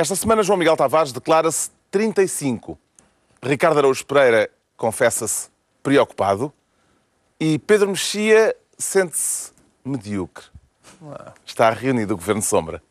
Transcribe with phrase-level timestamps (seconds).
[0.00, 2.78] Esta semana, João Miguel Tavares declara-se 35.
[3.42, 5.50] Ricardo Araújo Pereira confessa-se
[5.82, 6.50] preocupado.
[7.38, 9.52] E Pedro Mexia sente-se
[9.84, 10.46] medíocre.
[11.44, 12.82] Está reunido o Governo Sombra.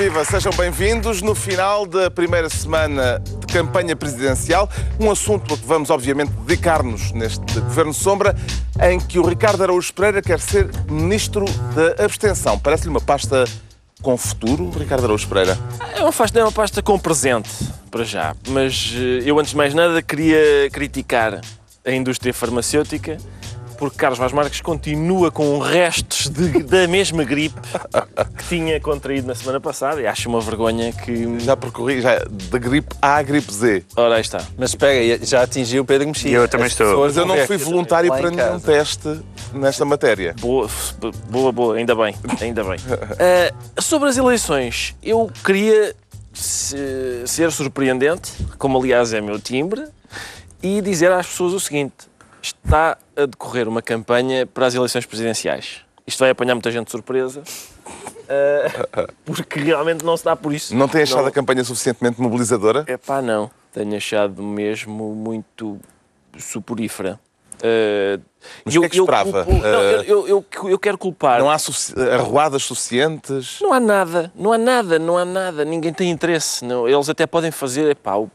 [0.00, 4.66] Viva, sejam bem-vindos no final da primeira semana de campanha presidencial,
[4.98, 8.34] um assunto a que vamos obviamente dedicar-nos neste Governo Sombra,
[8.82, 11.44] em que o Ricardo Araújo Pereira quer ser Ministro
[11.74, 12.58] da Abstenção.
[12.58, 13.44] Parece-lhe uma pasta
[14.00, 15.58] com futuro, Ricardo Araújo Pereira?
[15.94, 17.50] É uma pasta, é uma pasta com presente,
[17.90, 18.34] para já.
[18.48, 21.42] Mas eh, eu, antes de mais nada, queria criticar
[21.84, 23.18] a indústria farmacêutica
[23.80, 27.58] porque Carlos Vaz Marques continua com restos de- da mesma gripe
[28.36, 31.40] que tinha contraído na semana passada e acho uma vergonha que...
[31.40, 32.18] Já percorri já,
[32.50, 33.82] da gripe A à gripe Z.
[33.96, 34.44] Ora, aí está.
[34.58, 36.30] Mas espera, já atingiu o Pedro Mexia.
[36.36, 36.86] Eu também As estou.
[36.88, 39.18] pessoas Mas eu não fui voluntário lá para nenhum teste
[39.54, 40.34] nesta matéria.
[40.38, 40.68] Boa,
[41.30, 42.78] boa, boa, ainda bem, ainda bem.
[43.18, 45.94] Eh, sobre as eleições, eu queria
[46.34, 49.84] se- ser surpreendente, como aliás é meu timbre,
[50.62, 51.94] e dizer às pessoas o seguinte:
[52.42, 55.80] está a decorrer uma campanha para as eleições presidenciais.
[56.06, 57.42] Isto vai apanhar muita gente de surpresa,
[58.28, 58.70] eh,
[59.24, 60.74] porque realmente não se dá por isso.
[60.74, 62.84] Não tem achado a campanha suficientemente mobilizadora?
[62.86, 63.50] É pá, não.
[63.72, 65.78] Tenho achado mesmo muito
[66.38, 67.18] suporífera.
[67.62, 68.18] Eh,
[68.64, 69.44] Mas o que é que esperava?
[69.44, 71.38] não, Eh, eu, eu, eu, eu quero culpar.
[71.40, 73.58] Não há sufici- arruadas suficientes?
[73.60, 75.64] Não há nada, não há nada, não há nada.
[75.64, 76.64] Ninguém tem interesse.
[76.64, 78.30] Não, eles até podem fazer, epá, o-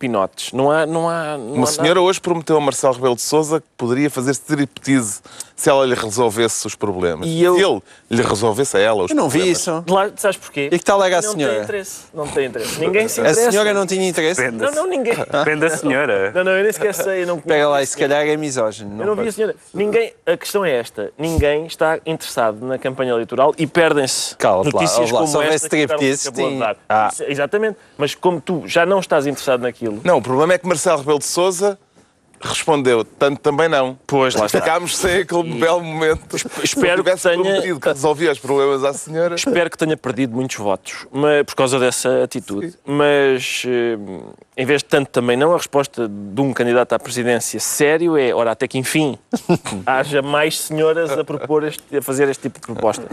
[0.00, 0.52] pinotes.
[0.52, 1.36] Não há, não há.
[1.36, 5.20] Não Uma há senhora hoje prometeu a Marcelo Rebelo de Sousa que poderia fazer striptease
[5.60, 7.26] se ela lhe resolvesse os problemas.
[7.28, 9.60] E eu- Se ele lhe resolvesse a ela os Eu não vi problemas.
[9.60, 9.84] isso.
[9.88, 10.70] Lá, sabes porquê?
[10.72, 11.54] E que tal era a não senhora?
[11.54, 12.00] tem interesse.
[12.14, 12.80] Não tem interesse.
[12.80, 13.50] Ninguém se A interessa.
[13.50, 14.40] senhora não tinha interesse?
[14.40, 14.62] Depende.
[14.64, 15.14] Não, não, ninguém.
[15.14, 16.32] Depende da senhora.
[16.32, 17.26] Não, não, eu nem sequer sei.
[17.26, 19.02] Não Pega lá, e se calhar é misógino.
[19.02, 19.54] Eu não vi a senhora.
[19.74, 24.98] Ninguém, a questão é esta: ninguém está interessado na campanha eleitoral e perdem-se lá, notícias
[24.98, 26.76] ouve lá, como se houvesse esta que acabou de dar.
[26.88, 27.10] Ah.
[27.28, 27.76] Exatamente.
[27.98, 31.18] Mas como tu já não estás interessado naquilo, Não, o problema é que Marcelo Rebelo
[31.18, 31.78] de Sousa
[32.40, 33.98] respondeu, tanto também não.
[34.06, 34.48] Pois, lá.
[34.48, 36.36] Ficámos sem aquele belo momento.
[36.62, 39.34] espero que tenha- que resolvia os problemas à senhora.
[39.34, 42.74] Espero que tenha perdido muitos votos mas, por causa dessa atitude.
[42.84, 43.98] Mas, eh,
[44.56, 48.32] em vez de tanto também não, a resposta de um candidato à presidência sério é,
[48.34, 49.18] ora, até que enfim,
[49.86, 53.04] haja mais senhoras a, propor este- a fazer este tipo de proposta.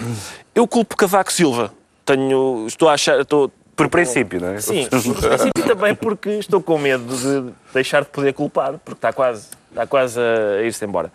[0.56, 1.72] Eu culpo Cavaco Silva.
[2.06, 3.20] Tenho, estou a achar...
[3.20, 4.60] Estou, Por princípio, não é?
[4.60, 9.14] Sim, por princípio também porque estou com medo de deixar de poder culpar, porque está
[9.14, 11.12] quase, está quase a ir-se embora.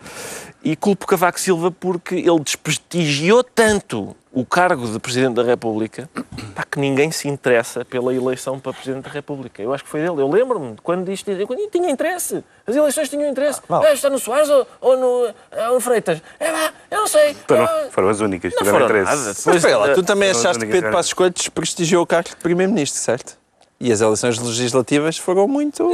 [0.62, 6.08] E culpo Cavaco Silva porque ele desprestigiou tanto o cargo de Presidente da República
[6.54, 9.60] pá, que ninguém se interessa pela eleição para Presidente da República.
[9.60, 10.22] Eu acho que foi dele.
[10.22, 12.42] Eu lembro-me de quando isto quando tinha interesse.
[12.66, 13.60] As eleições tinham interesse.
[13.84, 15.34] É, está no Soares ou, ou no,
[15.68, 16.22] ou no Freitas?
[16.38, 17.34] É lá, eu não sei.
[17.46, 19.18] Foram, Ah, foram as únicas que não tiveram foram interesse.
[19.18, 19.36] nada.
[19.44, 22.36] Mas Depois, lá, eh, tu também achaste que Pedro Passos Coelho desprestigiou o cargo de
[22.36, 23.41] Primeiro-Ministro, certo?
[23.82, 25.90] E as eleições legislativas foram muito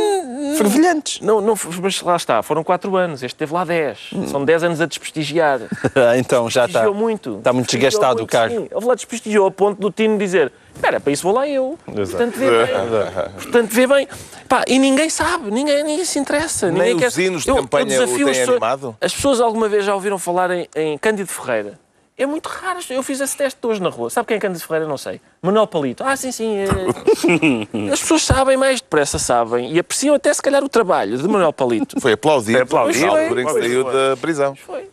[0.59, 1.22] fervilhantes.
[1.22, 3.22] Não, não, mas lá está, foram quatro anos.
[3.22, 4.10] Este teve lá 10.
[4.31, 5.60] São 10 anos a desprestigiar.
[6.19, 6.81] então já está.
[6.81, 7.38] desprestigiou muito.
[7.38, 8.54] Está muito desgastado o cargo.
[8.54, 8.69] Sim.
[8.71, 11.78] Ele lá desprestigiou a ponto do Tino dizer espera, para isso vou lá eu.
[11.87, 12.69] Portanto, vê bem.
[13.43, 14.09] Portanto, vê bem.
[14.47, 16.71] Pá, e ninguém sabe, ninguém, ninguém se interessa.
[16.71, 18.97] Nem ninguém os hinos de Eu- eu campanha o desafio têm as pessoas- animado?
[19.00, 21.78] As pessoas alguma vez já ouviram falar em, em Cândido Ferreira?
[22.19, 22.81] É muito raro.
[22.91, 24.11] Eu fiz esse teste hoje na rua.
[24.11, 24.89] Sabe quem é Cândido Ferreira?
[24.89, 25.21] Não sei.
[25.41, 26.03] Manuel Palito.
[26.05, 26.56] Ah, sim, sim.
[26.56, 26.67] é-
[27.93, 29.73] As pessoas sabem mais depressa, sabem.
[29.73, 32.01] E apreciam até se calhar o trabalho de Manuel Palito.
[32.01, 33.07] Foi aplaudido, Foi aplaudido.
[33.37, 33.93] que Foi, saiu foi.
[33.93, 34.57] da prisão.
[34.57, 34.91] Foi.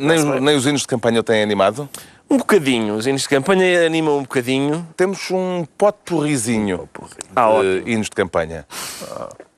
[0.00, 1.88] Nem, os- nem os hinos de campanha têm animado.
[2.28, 2.96] Um bocadinho.
[2.96, 4.84] Os hinos de campanha animam um bocadinho.
[4.96, 6.88] Temos um pote porrizinho
[7.36, 8.66] Ah, de hinos de campanha.
[9.00, 9.51] Henrique,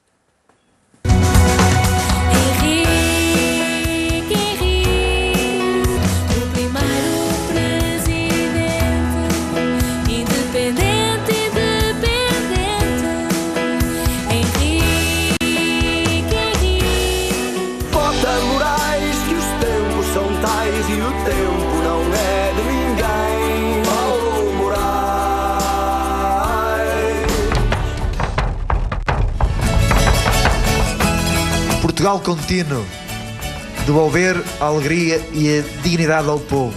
[32.04, 32.84] Portugal contínuo.
[33.86, 36.74] Devolver a alegria e a dignidade ao povo.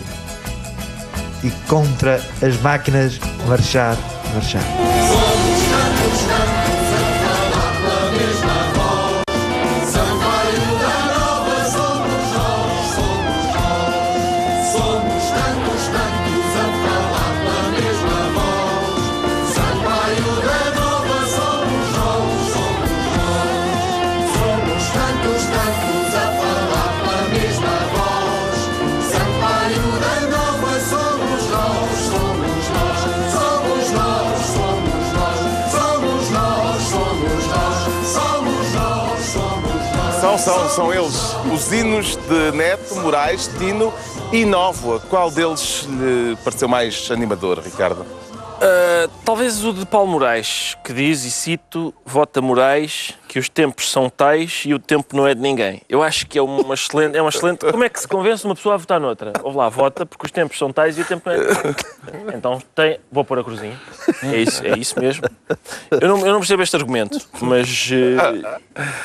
[1.43, 3.97] E contra as máquinas marchar,
[4.33, 4.63] marchar.
[40.47, 41.35] São, são eles.
[41.53, 43.93] Os hinos de Neto, Moraes, Tino
[44.31, 44.97] e Nóvoa.
[45.09, 48.03] Qual deles lhe pareceu mais animador, Ricardo?
[48.03, 53.91] Uh, talvez o de Paulo Moraes, que diz, e cito, vota Moraes, que os tempos
[53.91, 55.81] são tais e o tempo não é de ninguém.
[55.89, 57.17] Eu acho que é uma excelente...
[57.17, 59.33] É uma excelente como é que se convence uma pessoa a votar noutra?
[59.43, 61.53] Ouve lá, vota porque os tempos são tais e o tempo não é de
[62.17, 62.35] ninguém.
[62.35, 62.99] Então tem...
[63.11, 63.79] Vou pôr a cruzinha.
[64.23, 65.23] É isso, é isso mesmo.
[65.91, 67.89] Eu não, eu não percebo este argumento, mas...
[67.91, 68.61] uh,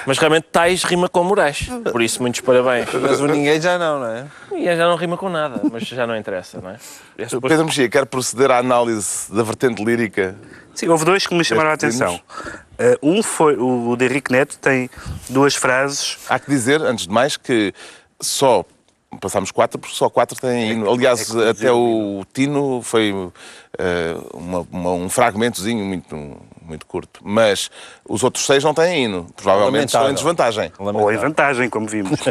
[0.07, 1.69] mas realmente tais rima com Moraes.
[1.91, 2.89] Por isso, muitos parabéns.
[2.93, 4.27] Mas o ninguém já não, não é?
[4.53, 6.77] E já não rima com nada, mas já não interessa, não é?
[7.19, 10.37] É suposto- Pedro Mexia, quer proceder à análise da vertente lírica?
[10.75, 12.21] Sim, houve dois que me chamaram a atenção.
[12.79, 14.89] Eh, um foi o, de Henrique Neto, tem
[15.29, 16.19] duas frases.
[16.29, 17.73] Há que dizer, antes de mais, que
[18.21, 18.65] só
[19.21, 20.91] passámos quatro, porque só quatro têm hino.
[20.91, 23.15] Aliás, é que até o Tino foi
[23.79, 26.17] eh, uma- uma- um fragmentozinho muito,
[26.63, 27.21] muito curto.
[27.23, 27.71] Mas
[28.13, 29.27] os outros seis não têm hino.
[29.35, 30.15] Provavelmente estão em Lamentável.
[30.15, 30.73] desvantagem.
[30.79, 32.21] Ou em vantagem, como vimos.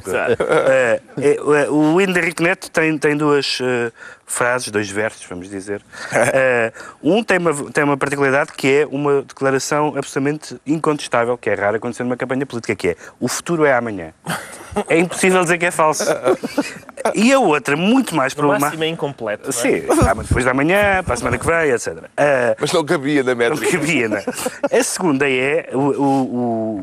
[0.72, 3.92] Eh, eh, o hino de Henrique Neto tem, tem duas eh,
[4.26, 5.82] frases, dois versos, vamos dizer.
[6.34, 11.56] Eh, um tem uma, tem uma particularidade que é uma declaração absolutamente incontestável, que é
[11.56, 14.14] rara acontecer numa campanha política, que é o futuro é amanhã.
[14.88, 16.06] É impossível dizer que é falso.
[17.14, 18.68] E a outra, muito mais problemática.
[18.68, 19.44] máximo é incompleto.
[19.44, 19.52] não é?
[19.52, 22.04] Sim, ah, depois da manhã, para a semana que vem, etc.
[22.16, 23.72] Eh, Mas não cabia na não métrica.
[23.72, 24.24] cabia, não é?
[24.72, 26.36] A segunda é o, o-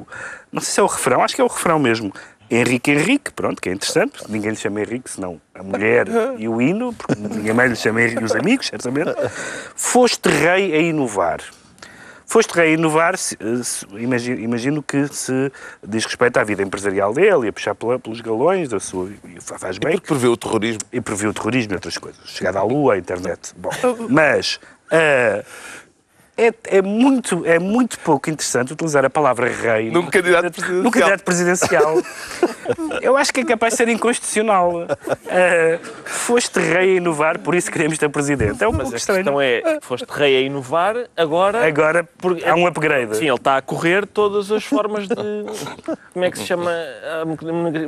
[0.02, 0.06] o-
[0.52, 2.12] Não sei se é o refrão, acho que é o refrão mesmo.
[2.50, 6.06] Henrique Henrique, pronto, que é interessante, ninguém lhe chama Henrique, senão a mulher
[6.38, 9.14] e o hino, porque ninguém mais lhe chama Henrique e os amigos, certamente.
[9.76, 11.40] Foste rei a inovar.
[12.25, 13.14] Foste rei a inovar,
[13.99, 15.52] imagino, imagino que se
[15.87, 19.11] diz respeito à vida empresarial dele e a puxar pelos galões da sua.
[19.25, 20.81] e Faz bem, Porque prevê o terrorismo.
[20.93, 22.20] e previu o terrorismo e outras coisas.
[22.26, 23.52] Chegada à Lua, à internet.
[23.56, 23.70] Bom,
[24.08, 24.58] mas
[24.90, 25.43] ah,
[26.38, 30.82] é, é, muito, é muito pouco interessante utilizar a palavra rei Num candidato presidencial.
[30.85, 32.02] num candidato presidencial.
[33.02, 34.87] Eu acho que é capaz de ser inconstitucional.
[35.29, 38.62] Ah, foste rei a inovar, por isso queremos ter presidente.
[38.62, 39.25] É um Mas pouco estranho.
[39.25, 41.67] questão é, foste rei a inovar, agora...
[41.67, 43.17] Agora Porque- há um upgrade.
[43.17, 45.14] Sim, ele está a correr todas as formas de...
[46.12, 47.25] Como é que se chama a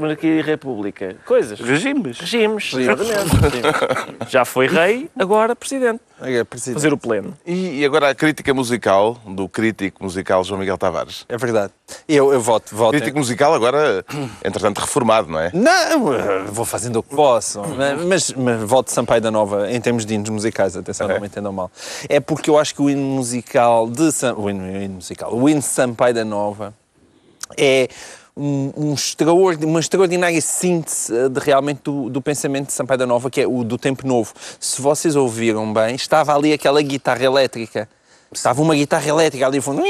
[0.01, 1.17] monarquia e república?
[1.25, 1.61] Coisas.
[1.61, 2.19] Regimes.
[2.19, 4.29] Regimes, exatamente.
[4.29, 6.01] Já foi rei, agora presidente.
[6.23, 6.75] É, presidente.
[6.75, 7.37] Fazer o pleno.
[7.47, 11.25] E, e agora a crítica musical do crítico musical João Miguel Tavares.
[11.29, 11.73] É verdade.
[12.09, 12.91] Eu, eu voto, voto.
[12.93, 14.05] Crítico musical agora,
[14.45, 15.51] entretanto, reformado, não é?
[15.55, 17.61] Não, vou fazendo o que posso.
[18.07, 21.53] Mas, mas voto Sampaio da Nova em termos de hinos musicais, atenção, não me entendam
[21.53, 21.71] mal.
[22.09, 25.35] É porque eu acho que o hino musical de Sam- o hino, o hino musical,
[25.35, 26.75] o hino de Sampaio da Nova
[27.57, 27.89] é
[28.41, 33.07] um, um extraordi- uma extraordinária síntese eh, de, realmente do, do pensamento de Sampaio da
[33.07, 34.33] Nova, que é o do tempo novo.
[34.59, 37.89] Se vocês ouviram bem, estava ali aquela guitarra elétrica.
[38.33, 39.83] Estava uma guitarra elétrica ali, fundo,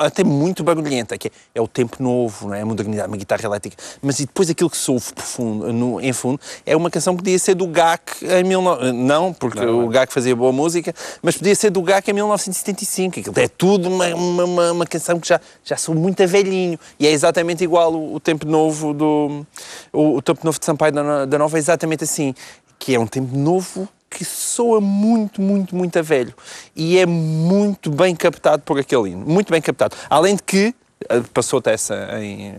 [0.00, 2.60] até muito barulhenta, que é o tempo novo, não é?
[2.60, 3.74] a modernidade, uma guitarra elétrica.
[4.02, 7.16] Mas e depois aquilo que se ouve por fundo, no, em fundo é uma canção
[7.16, 8.92] que podia ser do GAC em 19...
[8.92, 13.20] Não, porque o GAC fazia boa música, mas podia ser do GAC em 1975.
[13.20, 16.78] Aquilo é tudo uma, uma, uma- canção que já, já sou muito velhinho.
[17.00, 19.46] E é exatamente igual o, o tempo novo do...
[19.90, 22.34] O, o tempo novo de Sampaio da, da Nova é exatamente assim,
[22.78, 26.34] que é um tempo novo que soa muito, muito, muito a velho.
[26.74, 29.24] E é muito bem captado por aquele hino.
[29.26, 29.96] Muito bem captado.
[30.08, 30.74] Além de que,
[31.08, 32.56] eh, passou-te essa, em,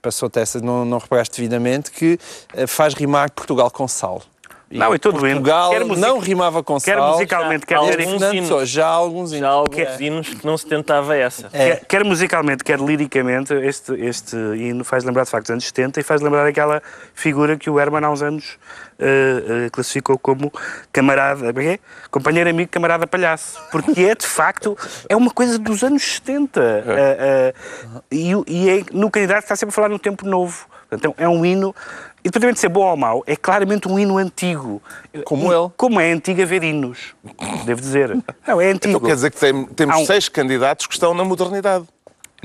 [0.00, 2.18] passou-te essa não, não reparaste devidamente, que
[2.54, 4.22] eh, faz rimar Portugal com sal.
[4.68, 5.36] E Não, e todo o hino.
[5.36, 7.12] Portugal Quer music- não rimava com Quer sal.
[7.12, 8.48] musicalmente, quer Alguns Fernando hinos.
[8.48, 9.40] Pessoa, já há alguns hinos.
[9.40, 11.48] Já há alguns Que- hinos que não se tentava essa.
[11.52, 11.76] É.
[11.76, 16.00] Quer, quer musicalmente, quer liricamente, este, este hino faz lembrar de facto dos anos 70
[16.00, 16.82] e faz lembrar aquela
[17.14, 18.58] figura que o Herman há uns anos
[18.98, 20.52] eh, eh, classificou como
[20.92, 21.78] camarada, é é?
[22.10, 23.60] companheiro amigo, camarada palhaço.
[23.70, 24.76] Porque é de facto,
[25.08, 26.60] é uma coisa dos anos 70.
[26.60, 27.54] eh, eh,
[28.10, 30.66] e e é, no candidato está sempre a falar num tempo novo.
[30.90, 31.74] Portanto, é um hino.
[32.26, 34.82] Independentemente de ser bom ou mau, é claramente um hino antigo.
[35.24, 35.70] Como ele.
[35.76, 37.14] Como é antigo haver hinos,
[37.64, 38.16] devo dizer.
[38.46, 38.96] Não, é antigo.
[38.96, 41.86] Então quer dizer que tem- temos um- seis candidatos que estão na modernidade.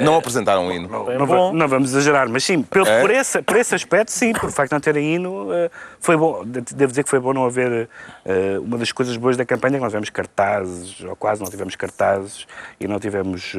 [0.04, 1.12] Não apresentaram um hino.
[1.12, 3.02] É não, não vamos exagerar, mas sim, pelo- É?
[3.02, 6.44] por, esse, por esse aspecto, sim, por facto de não terem hino, eh, foi bom.
[6.46, 7.90] De- Devo dizer que foi bom não haver
[8.26, 11.76] eh, uma das coisas boas da campanha, que nós tivemos cartazes, ou quase não tivemos
[11.76, 12.46] cartazes,
[12.80, 13.54] e não tivemos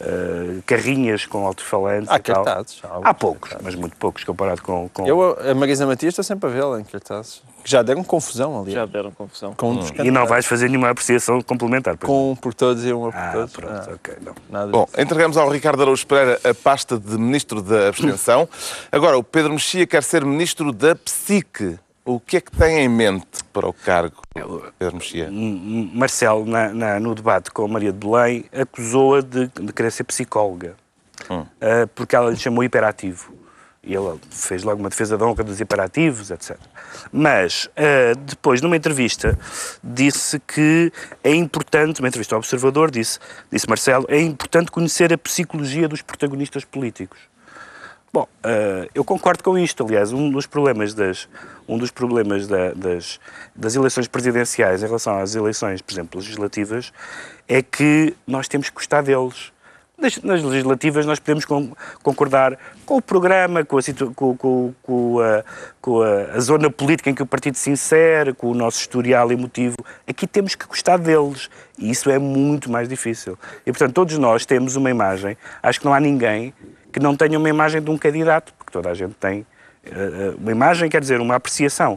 [0.00, 2.08] eh, carrinhas com alto-falantes.
[2.10, 2.44] Há e tal.
[2.44, 4.88] cartazes, há Há poucos, mas muito poucos comparado com.
[4.88, 5.06] com...
[5.06, 7.42] Eu, a Marisa Matias, estou sempre a vê-la em cartazes.
[7.68, 8.72] Que já deram confusão ali.
[8.72, 9.52] Já deram confusão.
[9.54, 11.98] Com, um dos E não vais fazer nenhuma apreciação complementar.
[11.98, 13.18] Com um por todos e uma por?
[13.20, 13.52] Ah, todos.
[13.52, 14.14] pronto, Ah, ok.
[14.22, 14.34] Não.
[14.48, 18.48] nada Bom, entregamos ao Ricardo Araújo Pereira a pasta de Ministro da Abstenção.
[18.90, 21.78] Agora, o Pedro Mexia quer ser Ministro da Psique.
[22.06, 24.16] O que é que tem em mente para o cargo,
[24.78, 25.26] Pedro Mexia?
[25.26, 29.92] M- Marcelo, na- na- no debate com a Maria de Belém, acusou-a de, de querer
[29.92, 30.74] ser psicóloga,
[31.30, 31.44] Hum.
[31.60, 33.34] Ah, porque ela lhe chamou hiperativo.
[33.82, 36.56] E ele fez logo uma defesa de honra dos imperativos, etc.
[37.12, 39.38] Mas, eh, depois, numa entrevista,
[39.82, 40.92] disse que
[41.22, 43.18] é importante, uma entrevista ao Observador, disse,
[43.50, 47.18] disse Marcelo, é importante conhecer a psicologia dos protagonistas políticos.
[48.12, 49.84] Bom, eh, eu concordo com isto.
[49.84, 51.28] Aliás, um dos problemas das,
[51.68, 53.20] um dos problemas da- das,
[53.54, 56.92] das eleições presidenciais em relação às eleições, por exemplo, legislativas,
[57.46, 59.52] é que nós temos que gostar deles.
[60.00, 61.72] Nas, nas legislativas nós podemos con-
[62.04, 63.80] concordar com o programa, com, a,
[64.14, 65.44] com- com- com a,
[65.80, 69.32] com a- a zona política em que o partido se insere, com o nosso historial
[69.32, 69.74] emotivo.
[70.06, 71.50] Aqui temos que gostar deles.
[71.76, 73.36] E isso é muito mais difícil.
[73.66, 75.36] E, portanto, todos nós temos uma imagem.
[75.62, 76.54] Acho que não há ninguém
[76.92, 79.44] que não tenha uma imagem de um candidato, porque toda a gente tem
[79.84, 81.96] eh, eh, uma imagem, quer dizer, uma apreciação,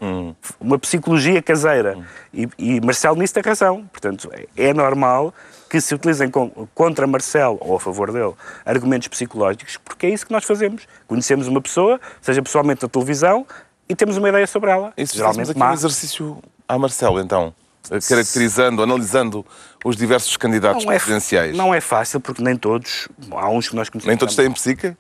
[0.60, 1.98] uma psicologia caseira.
[2.34, 3.86] E, e Marcelo nisso tem razão.
[3.92, 5.34] Portanto, é- é normal
[5.72, 6.30] que se utilizem
[6.76, 8.34] contra Marcelo ou a favor dele
[8.66, 10.84] argumentos psicológicos, porque é isso que nós fazemos.
[11.08, 13.48] Conhecemos uma pessoa, seja pessoalmente na televisão,
[13.88, 14.92] e temos uma ideia sobre ela.
[14.98, 15.72] Fizéssemos geralmente aqui má.
[15.72, 16.38] um exercício
[16.68, 17.56] a Marcelo, então,
[17.90, 19.46] eh, caracterizando, analisando
[19.86, 21.56] os diversos candidatos Não é, presidenciais.
[21.56, 24.10] não é fácil, porque nem todos, há uns que nós conhecemos.
[24.10, 24.94] Nem todos têm psique?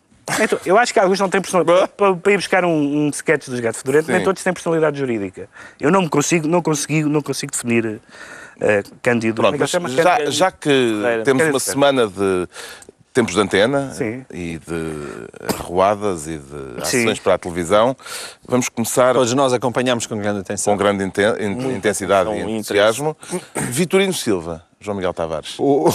[0.47, 1.89] To- Eu acho que alguns não têm personalidade.
[1.97, 4.13] Para, ir buscar um, um sketch dos Gato Fedorento, Sim.
[4.13, 5.49] nem todos têm personalidade jurídica.
[5.81, 7.99] Eu não me consigo, não consigo, não consigo definir
[8.59, 9.41] eh, Cândido.
[9.41, 11.23] Pronto, mas já, Cândido- já que Ferreira.
[11.23, 11.59] temos Cândido uma Ferreira.
[11.59, 12.47] semana de
[13.13, 14.25] tempos de antena Sim.
[14.31, 17.01] e de arruadas e de Sim.
[17.03, 17.95] ações para a televisão,
[18.47, 20.73] vamos começar Todos nós acompanhamos com grande atenção.
[20.73, 22.53] com grande inten- in- intensidade e interesse.
[22.57, 23.17] entusiasmo.
[23.55, 25.55] Vitorino Silva, João Miguel Tavares.
[25.59, 25.89] O,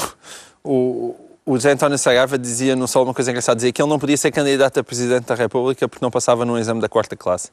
[0.63, 4.01] o, o José António Saraiva dizia no Sol uma coisa engraçada, dizia que ele não
[4.01, 7.51] podia ser candidato a Presidente da República porque não passava no exame da quarta classe.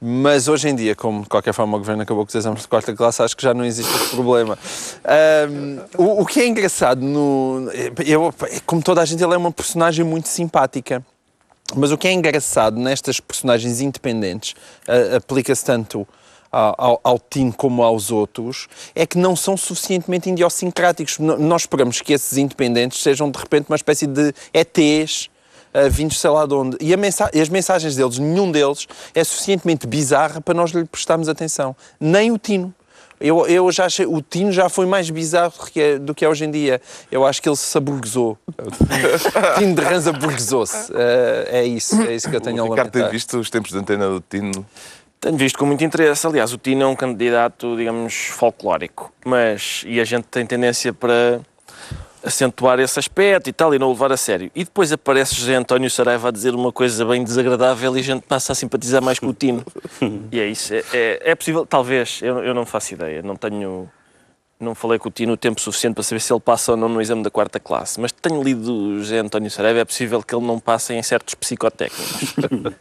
[0.00, 2.68] Mas hoje em dia, como de qualquer forma o Governo acabou com os exames de
[2.68, 4.56] quarta classe, acho que já não existe esse problema.
[5.04, 7.68] Ahm, o, o que é engraçado, no,
[8.06, 8.32] eu,
[8.64, 11.04] como toda a gente, ele é uma personagem muito simpática.
[11.74, 14.54] Mas o que é engraçado nestas personagens independentes,
[14.86, 16.06] ah, aplica-se tanto
[16.78, 21.18] ao, ao, Tino como aos outros, é que não são suficientemente idiosincráticos.
[21.18, 25.28] Nós esperamos que esses independentes sejam de repente uma espécie de ETs
[25.72, 26.76] ah, vindos sei lá de onde.
[26.80, 31.28] E, mensa- e as mensagens deles, nenhum deles é suficientemente bizarra para nós lhe prestarmos
[31.28, 31.74] atenção.
[31.98, 32.72] Nem o Tino.
[33.20, 36.24] Eu, eu já achei, o Tino já foi mais bizarro do que é, do que
[36.24, 36.80] é hoje em dia.
[37.10, 38.36] Eu acho que ele se aburguesou.
[38.58, 38.70] O
[39.58, 40.92] Tino de Ranza aburguesou-se.
[40.92, 43.12] Ah, é isso, é isso que eu tenho a O Ricardo tem lamentar.
[43.12, 44.64] visto os tempos de antena do Tino.
[45.24, 46.26] Tenho visto com muito interesse.
[46.26, 49.10] Aliás, o Tino é um candidato, digamos, folclórico.
[49.24, 51.40] Mas, e a gente tem tendência para
[52.22, 54.50] acentuar esse aspecto e tal, e não o levar a sério.
[54.54, 58.20] E depois aparece José António Saraiva a dizer uma coisa bem desagradável e a gente
[58.26, 59.64] passa a simpatizar mais com o Tino.
[60.30, 60.74] e é isso.
[60.74, 63.22] É, é, é possível, talvez, eu, eu não faço ideia.
[63.22, 63.88] Não tenho.
[64.64, 66.88] Não falei com o Tino o tempo suficiente para saber se ele passa ou não
[66.88, 70.34] no exame da quarta classe, mas tenho lido o José António Saraiva, é possível que
[70.34, 72.34] ele não passe em certos psicotécnicos.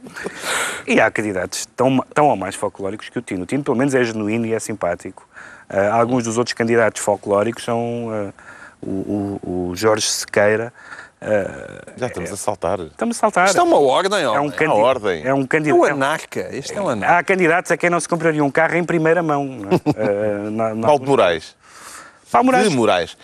[0.88, 3.44] E há candidatos tão, tão ou mais folclóricos que o Tino.
[3.44, 5.26] O Tino, pelo menos, é genuíno e é simpático.
[5.70, 8.34] Ah, alguns dos outros candidatos folclóricos são ah,
[8.82, 10.74] o, o- o Jorge Sequeira.
[11.22, 12.80] ah, Já estamos a saltar.
[12.82, 13.46] estamos a saltar.
[13.48, 14.52] Isto é uma ordem, É um, homem.
[14.52, 15.22] candi- ordem.
[15.26, 15.86] É um É o candidato.
[15.86, 16.50] anarca.
[16.52, 17.18] Este é o anarca.
[17.18, 19.46] Há candidatos a quem não se compraria um carro em primeira mão.
[19.46, 19.74] não é?
[19.98, 21.56] Ah, na- na- Paulo de Moraes.
[22.34, 22.70] Paulo Moraes.
[22.70, 23.18] De Moraes.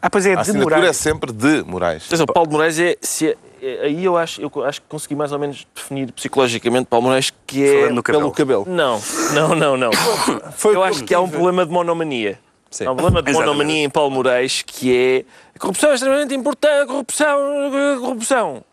[0.00, 0.96] Ah, pois é, A de assinatura é Moraes.
[0.98, 2.04] sempre de Moraes.
[2.06, 5.14] Atenção, Paulo de Moraes é, se é- é- aí eu acho, eu acho que consegui
[5.16, 8.22] mais ou menos definir psicologicamente Paulo Moraes que é Falando no cabelo.
[8.24, 8.64] Pelo cabelo.
[8.68, 9.00] não,
[9.32, 9.90] não, não, não.
[10.56, 12.38] Foi eu acho que há um problema de monomania.
[12.70, 12.86] Sim.
[12.86, 13.54] Há um problema de Exatamente.
[13.56, 15.24] monomania em Paulo Moraes que é
[15.54, 17.38] a corrupção é extremamente importante, corrupção,
[18.00, 18.64] corrupção.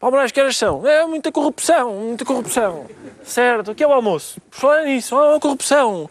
[0.00, 0.86] Paulo Moraes, que horas são?
[0.88, 2.86] É muita corrupção, muita corrupção.
[3.22, 4.40] Certo, o que é o almoço?
[4.50, 6.08] Falar nisso, oh, corrupção.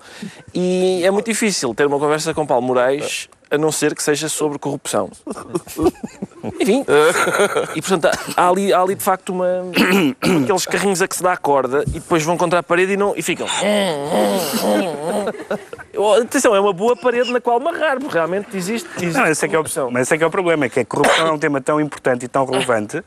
[0.54, 4.30] E é muito difícil ter uma conversa com Paulo Moraes a não ser que seja
[4.30, 5.10] sobre corrupção.
[6.62, 6.86] Enfim.
[7.76, 9.48] E portanto, há ali, há ali de facto uma.
[10.44, 12.98] aqueles carrinhos a que se dá a corda e depois vão contra a parede e,
[12.98, 13.48] não, e ficam.
[16.22, 18.88] Atenção, é uma boa parede na qual amarrar, porque realmente existe.
[18.98, 20.70] existe Não, esse é que é o, mas esse é que é o problema, é
[20.70, 23.04] que a corrupção é um tema tão importante e tão relevante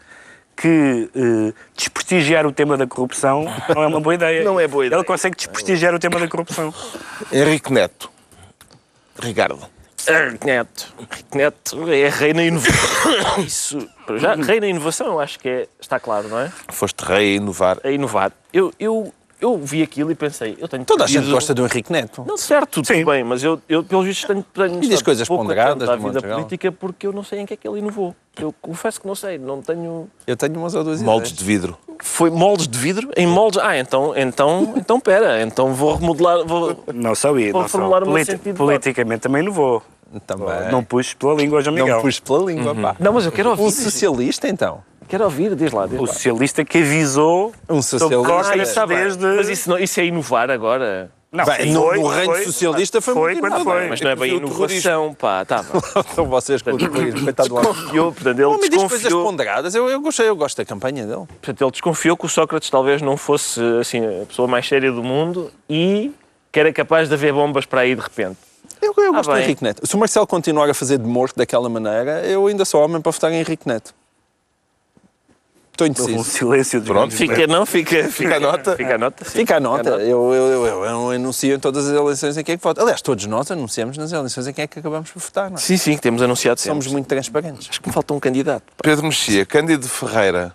[0.57, 3.45] que eh, desprestigiar o tema da corrupção
[3.75, 4.45] não é uma boa ideia.
[4.45, 4.99] Não é boa ideia.
[4.99, 6.73] Ele consegue desprestigiar o tema da corrupção.
[7.33, 8.11] Henrique Neto.
[9.21, 9.61] Ricardo.
[10.09, 10.95] Henrique Neto.
[10.99, 13.39] Henrique Neto é rei na inovação.
[13.45, 16.53] Isso, já, rei na inovação, eu acho que é, está claro, não é?
[16.69, 17.79] Foste rei a inovar.
[17.85, 18.33] A inovar.
[18.53, 21.91] Eu, eu, eu vi aquilo e pensei, eu tenho Toda a gente gosta do Henrique
[21.93, 22.25] Neto.
[22.27, 23.05] Não, certo, tudo Sim.
[23.05, 26.15] bem, mas eu, eu pelos vistos, tenho, tenho diz estado coisas pouco ponderadas, à modo
[26.21, 28.15] vida política porque eu não sei em que é que ele inovou.
[28.41, 30.09] Eu confesso que não sei, não tenho...
[30.27, 31.39] Eu tenho umas ou duas Moldes ideias.
[31.39, 31.79] de vidro.
[32.01, 33.11] Foi moldes de vidro?
[33.17, 33.59] Em moldes...
[33.63, 36.45] Ah, então, então, então pera, então vou remodelar...
[36.47, 36.83] Vou...
[36.95, 37.53] Não isso.
[37.53, 39.83] Vou não formular meu Politi- Politicamente também não vou.
[40.27, 40.71] Também.
[40.71, 41.97] Não puxo pela língua, João Miguel.
[41.97, 42.97] Não pus pela língua, pá.
[43.01, 43.63] Não, mas eu quero ouvir.
[43.63, 44.83] Um socialista, então.
[45.12, 46.07] Quero ouvir, diz lá, diz O lá.
[46.11, 48.33] socialista que avisou Um sobre socialista.
[48.64, 48.97] Costa bem.
[48.97, 49.26] desde...
[49.26, 51.11] Mas isso, não- isso é inovar agora?
[51.31, 53.88] Não, Bem, no- no reino socialista foi foi muito quando foi.
[53.88, 55.62] Mas não é bem inovação, pá, tá.
[56.16, 57.61] São vocês com o terrorismo, coitado do.
[57.61, 59.75] Desconfiou, portanto, ele homem diz coisas ponderadas.
[59.75, 61.26] Eu, eu, gostei, eu gosto da campanha dele.
[61.26, 65.02] portanto, ele desconfiou que o Sócrates talvez não fosse assim, a pessoa mais séria do
[65.02, 66.11] mundo e
[66.50, 68.38] que era capaz de haver bombas para aí de repente.
[68.81, 69.45] Eu, eu gosto do bem.
[69.45, 69.87] Henrique Neto.
[69.87, 73.12] Se o Marcelo continuar a fazer de morto daquela maneira, eu ainda sou homem para
[73.12, 73.95] votar em Henrique Neto.
[75.73, 76.37] Estou Houve um indeciso.
[76.38, 78.76] silêncio dos Pronto, Fica, não, fica, fica a nota.
[78.76, 79.25] Fica a nota.
[79.25, 79.31] sim.
[79.31, 79.88] Fica a nota.
[79.88, 82.83] Eu, eu, eu, eu, eu anuncio em todas as eleições em quem é que vota.
[82.83, 85.49] Aliás, todos nós anunciamos nas eleições em quem é que acabamos por votar.
[85.49, 85.61] Não é?
[85.61, 86.93] Sim, sim, que temos anunciado Somos sempre.
[86.97, 87.69] muito transparentes.
[87.71, 88.62] Acho que me falta um candidato.
[88.76, 88.83] pá.
[88.83, 90.55] Pedro Mexia, Cândido Ferreira.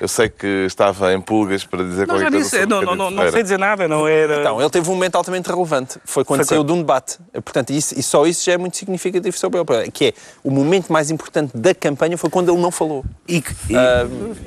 [0.00, 2.94] Eu sei que estava em pulgas para dizer Não, já qualquer coisa disse, sobre não,
[2.96, 4.40] não, não, sei dizer nada, não era...
[4.40, 5.98] Então, ele teve um momento altamente relevante.
[6.04, 6.66] Foi quando Foi saiu quando?
[6.68, 7.18] de um debate.
[7.32, 9.90] Portanto, isso, e só isso já é muito significativo sobre ele.
[9.90, 10.12] Que é,
[10.44, 13.04] o momento mais importante da campanha foi quando ele não falou.
[13.28, 13.38] E,
[13.70, 14.06] e- Ah,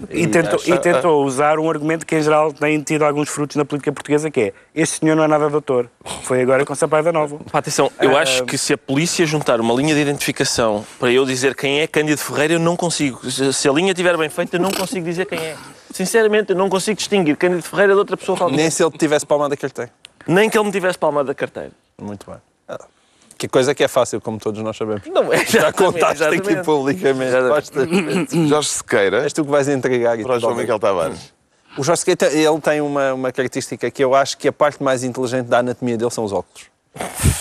[0.10, 3.65] e tentou, e tentou usar um argumento que em geral tem tido alguns frutos na
[3.65, 5.89] política portuguesa, que é este senhor não é nada doutor.
[6.24, 7.39] Foi agora com Sampaio Nova.
[7.51, 11.12] Pá, atenção, eu Ah, acho que se a polícia juntar uma linha de identificação para
[11.12, 13.29] eu dizer quem é Cândido Ferreira, eu não consigo.
[13.29, 15.55] Se se a linha estiver bem feita, eu não consigo dizer quem é.
[15.93, 18.55] Sinceramente, eu não consigo distinguir Cândido Ferreira de outra pessoa qualquer.
[18.55, 19.91] Nem se ele tivesse palmado a carteira.
[20.27, 21.72] Nem que ele me tivesse palmado da carteira.
[22.00, 22.39] Muito bem.
[22.67, 22.79] Ah,
[23.38, 25.01] Que coisa que é fácil, como todos nós sabemos.
[25.08, 25.43] Não é.
[25.46, 26.65] Já contaste aqui exatamente.
[26.65, 27.36] publicamente.
[27.36, 28.48] Exatamente.
[28.48, 30.19] Jorge Sequeira És tu que vais entregar.
[30.19, 30.55] e para o João.
[30.55, 31.33] Miguel Tavares.
[31.77, 35.03] O Jorge Sequeira, ele tem uma, uma característica que eu acho que a parte mais
[35.03, 36.68] inteligente da anatomia dele são os óculos.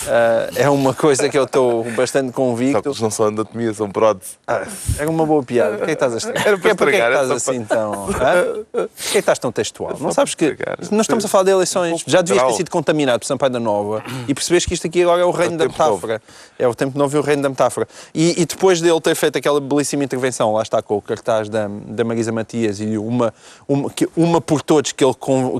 [0.07, 2.87] Ah, é uma coisa que eu estou bastante Só que convicto.
[2.89, 4.31] eles não são anatomia, são prótese.
[4.47, 4.65] Ah,
[4.97, 5.77] era uma boa piada.
[5.77, 6.47] Porquê é que estás a estragar?
[6.47, 8.09] Era para Porquê- porquê é que estragar, estás era só assim tão...
[8.09, 8.63] Hã?
[8.87, 9.97] Porquê é que estás tão textual?
[9.99, 10.55] Não sabes que
[10.91, 12.03] nós estamos a falar de eleições.
[12.07, 15.21] Já devias ter sido contaminado por Sampaio da Nova e percebes que isto aqui agora
[15.21, 16.21] é o reino o da metáfora.
[16.57, 17.87] É o tempo novo e o reino da metáfora.
[18.13, 21.67] E, e depois dele ter feito aquela belíssima intervenção, lá está com o cartaz da,
[21.69, 23.33] da Marisa Matias e uma,
[23.67, 25.13] uma, uma por todos que ele,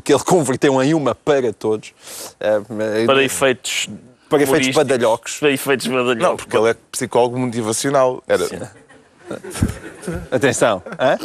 [0.04, 1.91] que ele converteu em uma para todos.
[2.39, 2.62] eh,
[3.06, 3.79] Para efeitos.
[4.30, 5.38] Para efeitos badalhocos.
[5.39, 6.22] Para efeitos badalhocos.
[6.24, 8.24] Não, porque ele é psicólogo motivacional.
[8.28, 8.46] Era,
[10.32, 11.18] Atenção, hã?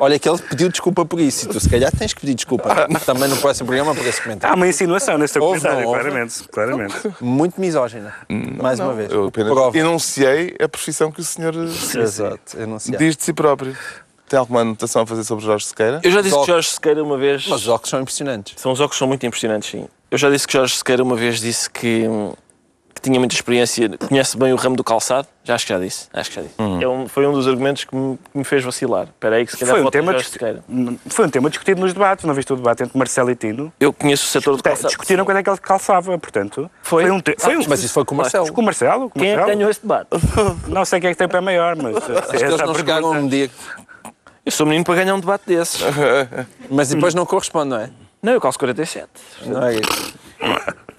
[0.00, 2.68] olha que ele pediu desculpa por isso e tu se calhar tens que pedir desculpa
[3.06, 4.56] também no próximo programa por esse Há comentário.
[4.56, 6.02] uma insinuação neste teu Houve, comentário, não houve?
[6.02, 6.48] claramente.
[6.48, 6.94] claramente.
[7.20, 8.12] Muito misógina,
[8.60, 9.12] mais uma vez.
[9.12, 9.78] eu apenas Prova.
[9.78, 12.98] enunciei a profissão que o senhor Exato, enunciado.
[12.98, 13.76] diz de si próprio.
[14.32, 16.00] Tem alguma anotação a fazer sobre Jorge Sequeira?
[16.02, 17.46] Eu já disse Os que Jorge Sequeira uma vez.
[17.46, 18.54] Mas os óculos são impressionantes.
[18.56, 19.86] São os óculos que são muito impressionantes, sim.
[20.10, 22.06] Eu já disse que Jorge Sequeira uma vez disse que,
[22.94, 25.28] que tinha muita experiência, conhece bem o ramo do calçado.
[25.44, 26.06] Já acho que já disse.
[26.12, 26.54] Acho que já disse.
[26.80, 29.06] É um- foi um dos argumentos que me, que me fez vacilar.
[29.08, 30.62] Espera aí, que se calhar Foi um, tema Jorge Sequeira.
[31.06, 32.24] foi um tema discutido nos debates.
[32.24, 33.72] Não viste o debate entre Marcelo e Tino?
[33.80, 34.86] Eu conheço o setor do calçado.
[34.86, 36.70] Discutiram quando é que ele calçava, portanto.
[36.80, 37.10] Foi?
[37.10, 38.52] um te- foi um- Mas isso foi com o Marcelo.
[38.52, 39.10] Com o Marcelo?
[39.10, 40.08] Com o Quem é que ganhou esse debate?
[40.68, 41.96] Não sei quem é que tem pé maior, mas.
[41.96, 43.50] Acho que eles não chegaram um dia.
[44.44, 45.80] Eu sou menino para ganhar um debate desses.
[46.68, 47.90] Mas depois não corresponde, não é?
[48.20, 49.08] Não, eu calço 47.
[49.46, 50.14] Não é isso.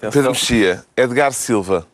[0.00, 1.86] Pedro Mexia, Edgar Silva.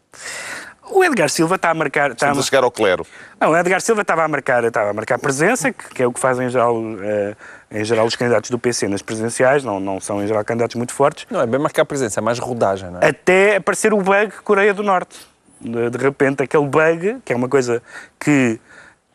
[0.92, 2.12] O Edgar Silva está a marcar.
[2.12, 2.30] Está a...
[2.30, 3.06] Estamos a chegar ao clero.
[3.40, 6.12] Não, o Edgar Silva estava a marcar, estava a marcar presença, que, que é o
[6.12, 7.36] que fazem em geral, eh,
[7.70, 10.92] em geral os candidatos do PC nas presidenciais, não, não são em geral candidatos muito
[10.92, 13.08] fortes, Não é bem marcar presença, é mais rodagem, não é?
[13.08, 15.16] até aparecer o bug Coreia do Norte.
[15.60, 17.82] De, de repente, aquele bug, que é uma coisa
[18.18, 18.58] que,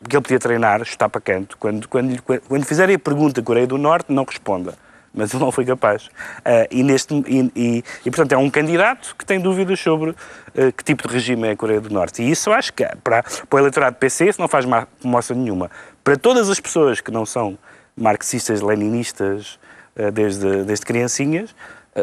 [0.08, 3.78] que ele podia treinar, está para canto, quando, quando, quando fizerem a pergunta Coreia do
[3.78, 4.74] Norte, não responda.
[5.16, 6.10] Mas ele não foi capaz.
[6.44, 10.70] Ah, e, neste, e, e, e, portanto, é um candidato que tem dúvidas sobre ah,
[10.70, 12.22] que tipo de regime é a Coreia do Norte.
[12.22, 14.66] E isso acho que é, para, para o eleitorado PC isso não faz
[15.02, 15.70] moça nenhuma.
[16.04, 17.56] Para todas as pessoas que não são
[17.96, 19.58] marxistas, leninistas,
[19.98, 21.54] ah, desde, desde criancinhas,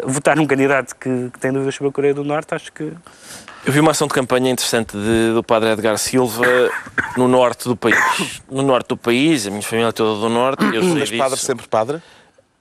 [0.06, 2.92] votar num candidato que, que tem dúvidas sobre a Coreia do Norte, acho que
[3.66, 6.46] Eu vi uma ação de campanha interessante de- do padre Edgar Silva
[7.16, 8.42] no norte do país.
[8.50, 10.64] No norte do país, a minha família é toda do norte.
[10.66, 11.46] Eu sei Mas padre disso.
[11.46, 12.02] sempre padre?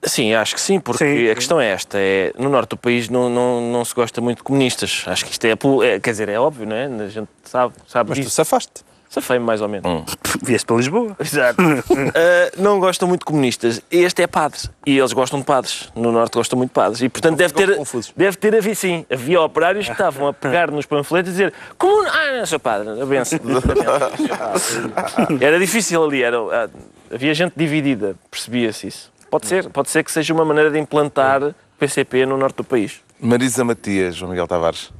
[0.05, 1.29] Sim, acho que sim, porque Sim.
[1.29, 4.37] a questão é esta: é, no norte do país não, não, não se gosta muito
[4.39, 5.03] de comunistas.
[5.07, 6.85] Acho que isto é, é- quer dizer, é óbvio, não é?
[6.85, 8.35] A gente sabe, sabe Mas tu disso.
[8.35, 8.81] safaste.
[9.13, 9.85] Safei-me mais ou menos.
[10.41, 11.15] vieste para Lisboa.
[11.19, 11.61] Exato.
[11.61, 13.79] Ah, não gostam muito de comunistas.
[13.91, 14.59] Este é padre.
[14.87, 15.91] E eles gostam de padres.
[15.95, 16.99] No Norte gostam muito de padres.
[16.99, 18.11] E, portanto, deve ter, confusos.
[18.17, 19.05] deve ter havido, sim.
[19.11, 22.89] Havia operários que estavam a pegar nos panfletos e dizer como Ah, não sou padre.
[22.99, 23.37] A benção.
[25.39, 26.23] Era difícil ali.
[26.23, 26.69] Era, ah,
[27.13, 28.15] havia gente dividida.
[28.31, 29.13] Percebia-se isso.
[29.29, 32.99] Pode ser, pode ser que seja uma maneira de implantar PCP no Norte do país.
[33.19, 34.91] Marisa Matias, João Miguel Tavares.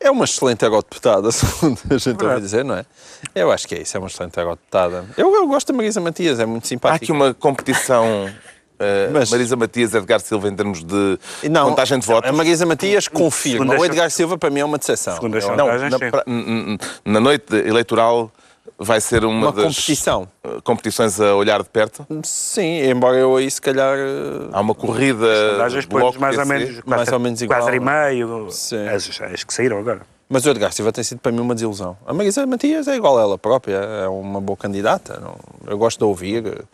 [0.00, 2.84] É uma excelente agrodeputada, segundo a gente ouve dizer, não é?
[3.34, 5.04] Eu acho que é isso, é uma excelente agrodeputada.
[5.16, 7.04] Eu, eu gosto da Marisa Matias, é muito Há simpática.
[7.04, 8.04] aqui uma competição
[8.78, 11.18] eh, Mas- Marisa Matias, Edgar Silva em termos de
[11.50, 12.30] Não, contagem de votos.
[12.30, 13.64] A Marisa Matias confirma.
[13.64, 15.14] Segunda O Edgar Silva, para mim, é uma decepção.
[15.14, 15.40] Segunda.
[15.56, 18.30] Não, na, pra- n- n- na noite eleitoral
[18.76, 20.28] Vai ser uma, Uma das competição.
[20.44, 22.06] eh, competições a olhar de perto.
[22.24, 23.96] Sim, embora eu aí se calhar.
[23.96, 25.26] eh, Há uma corrida.
[25.88, 27.60] Põem Bloco mais ou menos mais quatro- ou menos igual.
[27.60, 28.48] quatro e meio.
[28.50, 28.86] Sim.
[28.88, 30.00] As, as que saíram agora.
[30.28, 31.96] Mas o Edgar Silva tem sido para mim uma desilusão.
[32.06, 35.22] A Marisa Matias é igual a ela própria, é uma boa candidata.
[35.66, 36.64] Eu gosto de ouvir,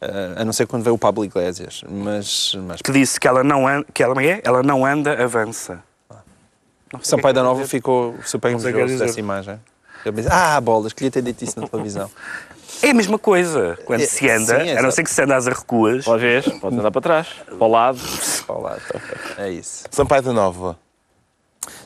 [0.00, 1.82] eh, a não ser quando vê o Pablo Iglesias.
[1.88, 4.40] Mas, mas Que disse que ela não anda, que ela, como é?
[4.44, 5.80] ela não anda, avança.
[6.10, 6.18] Não sei
[6.92, 9.60] o que é Sampaio da Nova ficou super invejoso dessa imagem.
[10.04, 12.10] Eu pensei, ah, bolas, queria ter dito isso na televisão.
[12.80, 13.76] É a mesma coisa.
[13.86, 16.04] Quando É, se anda, sim, a não ser que se anda às recuas.
[16.04, 17.98] Pode ver, pode andar para trás, para o lado.
[18.46, 18.76] Olá,
[19.36, 19.84] é isso.
[19.90, 20.78] Sampaio da Nova.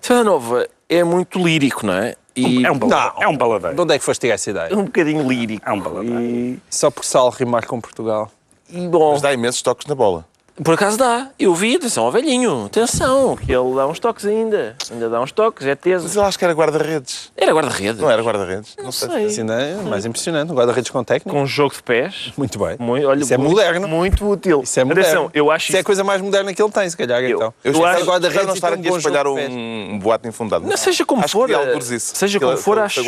[0.02, 2.14] Cidade Nova é muito lírico, não é?
[2.36, 3.22] E É um, bala- Não.
[3.22, 3.74] é um baladeiro.
[3.76, 4.76] De onde é que foste tirar essa é ideia?
[4.78, 5.66] um bocadinho lírico.
[5.66, 6.20] É um baladeiro.
[6.20, 8.30] E, Só por Sal rimar com Portugal.
[8.68, 10.26] e bom, Mas dá imensos toques na bola.
[10.62, 11.28] Por acaso dá.
[11.38, 14.76] Eu vi, atenção ao velhinho, atenção, que ele dá uns toques ainda.
[14.90, 16.18] Ainda dá uns toques, é Mas teso.
[16.18, 17.32] eu acho que era guarda-redes.
[17.36, 18.00] Era guarda-redes.
[18.00, 18.76] Não era guarda-redes?
[18.82, 19.26] Não sei.
[19.26, 20.52] Assim ainda é mais impressionante.
[20.52, 21.30] Um guarda-redes com técnico.
[21.36, 22.32] Com um jogo de pés.
[22.36, 22.76] Muito bem.
[22.78, 23.88] Muito, olha, Isso é muito- moderno.
[23.88, 24.60] Muito útil.
[24.62, 25.08] Isso é moderno.
[25.10, 27.22] Atenção, eu acho Isso é a isso- coisa mais moderna que ele tem, se calhar,
[27.22, 27.54] Eu- então.
[27.64, 30.66] Eu acho- espero guarda-redes não estar um aqui a espalhar um, um boato infundado.
[30.66, 32.14] Não, seja como acho for, que eh, algures isso.
[32.14, 33.00] seja Que como for, acho,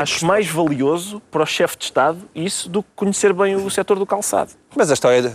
[0.00, 3.98] acho mais valioso para o chefe de Estado isso do que conhecer bem o setor
[3.98, 4.50] do calçado.
[4.76, 5.32] Mas a história.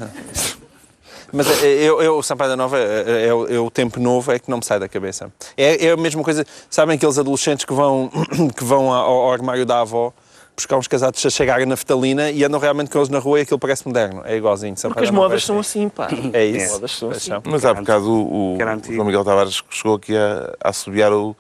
[1.32, 4.00] Mas é- é- eu, eu, o Sampaio da Nova, é, é o- é o tempo
[4.00, 5.32] novo, é que não me sai da cabeça.
[5.58, 8.10] É, é a mesma coisa, sabem aqueles adolescentes que vão,
[8.56, 10.14] que vão ao, ao armário da avó
[10.56, 13.44] buscar uns casados a chegar a naftalina e andam realmente com eles na rua e
[13.44, 14.22] aquilo parece moderno.
[14.26, 14.74] É igualzinho.
[14.74, 15.86] Porque Sampaio as modas são assim.
[15.86, 16.10] assim, pá.
[16.34, 16.66] É isso.
[16.66, 17.30] As modas são assim.
[17.30, 17.42] são.
[17.46, 18.94] Mas há bocado o, o antigo.
[18.96, 21.34] João Miguel Tavares chegou aqui a, a assobiar o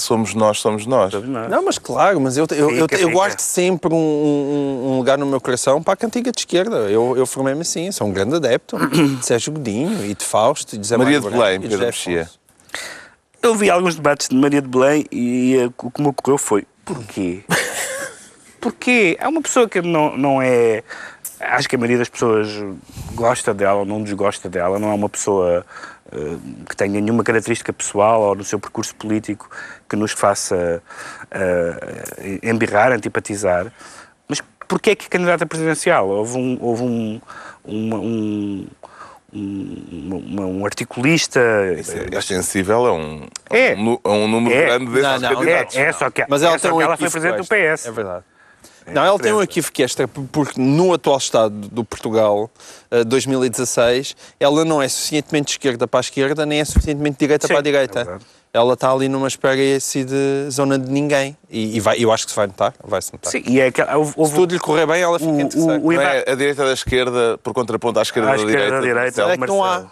[0.00, 1.12] Somos Nós, Somos Nós.
[1.14, 1.48] Não?
[1.48, 3.10] Não, mas claro, mas eu, eu, eu, Fica, eu fica.
[3.12, 6.76] guardo sempre um, um- um lugar no meu coração para a cantiga de esquerda.
[6.90, 10.78] Eu, eu formei-me assim, sou um grande adepto de Sérgio Godinho e de Fausto e
[10.78, 12.28] de Zé Maria Mário de Belém, de Pedro Mexia.
[13.42, 16.66] Eu vi alguns debates de Maria de Belém e eh, o que me ocorreu foi:
[16.84, 17.42] porquê?
[18.60, 19.16] Porquê?
[19.18, 20.82] É uma pessoa que não, não é.
[21.40, 22.48] Acho que a maioria das pessoas
[23.14, 25.64] gosta dela ou não desgosta dela, não é uma pessoa
[26.12, 26.36] eh,
[26.68, 29.48] que tenha nenhuma característica pessoal ou no seu percurso político
[29.88, 30.82] que nos faça
[31.30, 33.72] eh, embirrar, antipatizar.
[34.28, 36.08] Mas porquê é que candidata presidencial?
[36.08, 37.20] Houve um, houve um,
[37.64, 38.66] uma- um,
[39.32, 41.40] um, uma- um articulista.
[42.12, 43.74] É sensível a um, a É.
[43.76, 44.66] um, a um número É.
[44.66, 45.76] grande desses Não, não, candidatos.
[45.76, 47.44] É, é só que, Mas ela é só que ela foi presidente do.
[47.46, 47.86] PS.
[47.86, 48.24] É verdade.
[48.86, 52.50] Não, ela tem um equívoco extra, porque no atual estado do Portugal,
[52.90, 57.20] eh, 2016, ela não é suficientemente de esquerda para a esquerda, nem é suficientemente de
[57.20, 58.04] direita Sim, para a é direita.
[58.04, 58.24] verdade.
[58.52, 61.36] ela está ali numa espécie de zona de ninguém.
[61.48, 63.30] E, e vai, eu acho que se vai notar, vai-se notar.
[63.30, 65.80] Sim, e é que houve, Se houve tudo lhe correr bem, ela fica o- terceiro.
[65.82, 68.74] o- o é a direita da esquerda por contraponto à esquerda à da esquerda direita.
[68.74, 69.22] da direita.
[69.22, 69.30] Marcelo.
[69.30, 69.86] É que não há.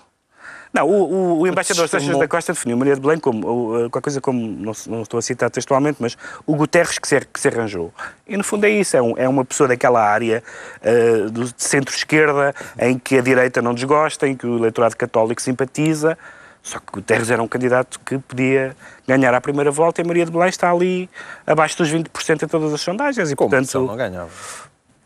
[0.73, 2.01] Não, o, o, embaixador Desestimou.
[2.01, 3.47] Seixas da Costa definiu Maria de Belém como,
[3.87, 7.21] uh, qualquer coisa como, não, não estou a citar textualmente, mas o Guterres que se,
[7.21, 7.93] que se arranjou.
[8.27, 10.43] E no fundo é isso, é, um- é uma pessoa daquela área
[10.83, 15.41] uh, do de centro-esquerda em que a direita não desgosta, em que o eleitorado católico
[15.41, 16.19] simpatiza,
[16.63, 18.77] só que Guterres era um candidato que podia
[19.07, 21.09] ganhar à primeira volta e Maria de Belém está ali
[21.47, 23.49] abaixo dos 20% em todas as sondagens e, Como?
[23.49, 23.87] portanto...
[23.87, 24.29] Não ganhava.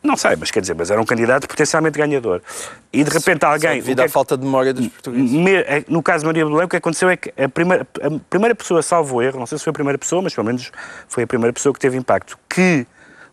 [0.02, 2.42] Não sei, mas quer dizer, mas era um candidato potencialmente ganhador.
[2.92, 3.74] E de repente alguém.
[3.76, 5.30] Devido é à que- falta de memória dos portugueses.
[5.30, 8.10] me- é- no caso de Maria Belém, o que aconteceu é que a primeira, a
[8.28, 10.72] primeira pessoa, salvo erro, não sei se foi a primeira pessoa, mas pelo menos
[11.06, 12.84] foi a primeira pessoa que teve impacto, que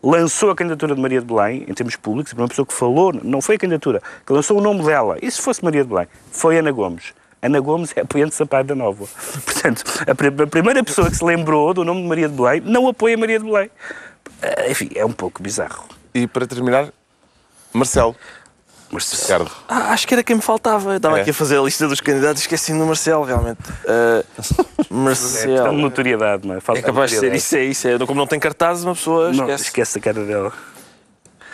[0.01, 3.11] lançou a candidatura de Maria de Belém, em termos públicos, a primeira pessoa que falou,
[3.23, 6.07] não foi a candidatura, que lançou o nome dela, e se fosse Maria de Belém,
[6.31, 7.13] foi Ana Gomes.
[7.41, 9.05] Ana Gomes é apoiante de Sampaio da Nova.
[9.43, 10.13] Portanto, a
[10.47, 13.45] primeira pessoa que se lembrou do nome de Maria de Belém não apoia Maria de
[13.45, 13.71] Belém.
[14.41, 15.85] Eh, Enfim, é um pouco bizarro.
[16.19, 16.89] E para terminar,
[17.73, 18.15] Marcelo.
[18.91, 19.51] Mas Ricardo.
[19.67, 20.91] Ah, acho que era quem me faltava.
[20.91, 21.21] Eu Estava É.
[21.21, 23.59] aqui a fazer a lista dos candidatos e esqueci do Marcelo, realmente.
[23.87, 25.71] Ah, é questão de Marcelo.
[25.73, 26.59] notoriedade, não é?
[26.59, 27.87] Falta É capaz de ser isso, é isso.
[27.87, 27.99] É.
[27.99, 29.63] Como não tem cartazes, uma pessoa Não, esquece.
[29.65, 30.51] esquece a cara dela.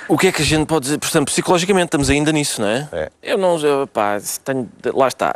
[0.08, 0.98] O que é que a gente pode dizer?
[1.00, 2.88] Portanto, psicologicamente estamos ainda nisso, não é?
[2.94, 3.12] É.
[3.22, 5.36] Eu não, eu, pá, tenho, lá está.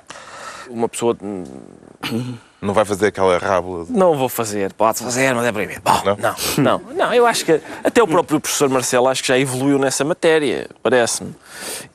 [0.70, 1.44] Uma pessoa hum,
[2.62, 3.86] Não vai fazer aquela rábula.
[3.86, 5.82] de- não vou fazer, pode fazer, mas é proibido.
[5.82, 6.18] Bom, Não?
[6.18, 9.80] não, não, não, eu acho que até o próprio professor Marcelo acho que já evoluiu
[9.80, 11.34] nessa matéria, parece-me.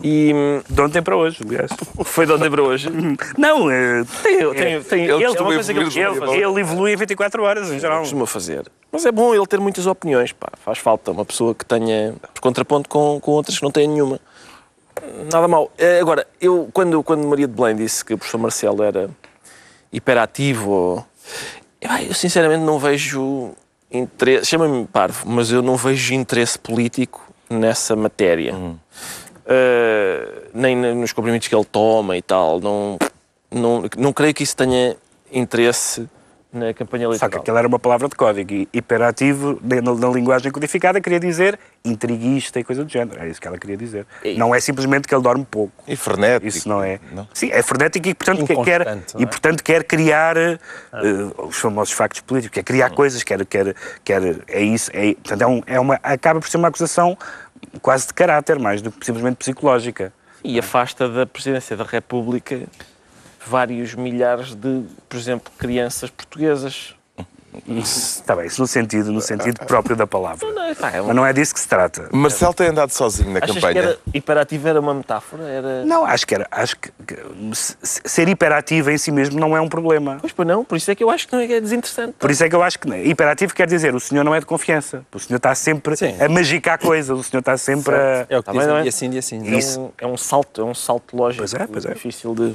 [0.03, 1.71] E hum, De ontem para hoje, aliás.
[2.05, 2.89] foi de ontem para hoje.
[3.37, 6.97] Não, eh, Tem, tem, tem, Ele ele, é uma coisa que ele, ele evolui em
[6.97, 8.01] 24 horas, em geral.
[8.01, 8.67] costuma fazer.
[8.91, 10.49] Mas é bom ele ter muitas opiniões, pá.
[10.65, 14.19] Faz falta uma pessoa que tenha, por contraponto com, com outras que não têm nenhuma.
[15.31, 15.71] Nada mal.
[15.77, 19.11] Eh, Agora, eu, quando, quando Maria de Belém disse que o professor Marcelo era
[19.95, 21.07] hiperativo,
[21.81, 23.53] eu, sinceramente não vejo
[23.91, 28.55] interesse, chama-me parvo, mas eu não vejo interesse político nessa matéria.
[29.47, 32.61] Eh, nem nos comprimidos que ele toma e tal.
[32.61, 32.99] Não,
[33.51, 34.97] não, não creio que isso tenha
[35.31, 36.09] interesse
[36.55, 37.41] na campanha Só que eleitoral.
[37.43, 42.61] aquilo era uma palavra de código e hiperativo, na, na linguagem codificada, queria dizer intriguista
[42.61, 43.21] e coisa do género.
[43.23, 44.07] É isso que ela queria dizer.
[44.23, 45.73] E- Não é simplesmente que ele dorme pouco.
[45.87, 46.47] E frenético.
[46.47, 46.99] Isso não é.
[47.13, 47.27] Não?
[47.35, 49.27] Sim, é frenético e, portanto, que- quer, não e, é?
[49.27, 50.59] portanto quer criar eh,
[51.39, 52.95] os famosos factos políticos, quer criar Hum.
[52.95, 54.23] coisas, quer, quer, quer.
[54.49, 54.91] É isso.
[54.95, 57.17] É, portanto, é, um- é uma, acaba por ser uma acusação
[57.83, 60.13] quase de caráter, mais do que simplesmente psicológica.
[60.43, 62.61] E afasta da presidência da República
[63.47, 66.95] vários milhares de, por exemplo, crianças portuguesas.
[67.79, 70.45] Está bem, isso no sentido, no sentido próprio da palavra.
[70.53, 72.09] Não, pá, é um- Mas não é disso que se trata.
[72.11, 73.81] Marcelo tem andado sozinho na Achas que campanha.
[73.81, 75.45] era, hiperativo era uma metáfora?
[75.45, 75.85] Era...
[75.85, 76.49] Não, acho que era.
[76.51, 77.17] Acho que, que
[77.53, 80.17] se- ser hiperativo em si mesmo não é um problema.
[80.21, 82.15] Pois pois não, por isso é que eu acho que não é desinteressante.
[82.19, 84.47] Por isso é que eu acho que hiperativo quer dizer o senhor não é de
[84.47, 85.07] confiança.
[85.15, 86.21] O senhor está sempre Sim.
[86.21, 88.27] a magicar coisas, o senhor está sempre a.
[88.29, 88.83] É o que Tá dizem não é?
[88.83, 89.55] dia sim, dia sim.
[89.55, 89.81] É Isso.
[89.81, 91.93] um, é um salto, é um salto lógico Pois é, pois é.
[91.95, 92.53] difícil de.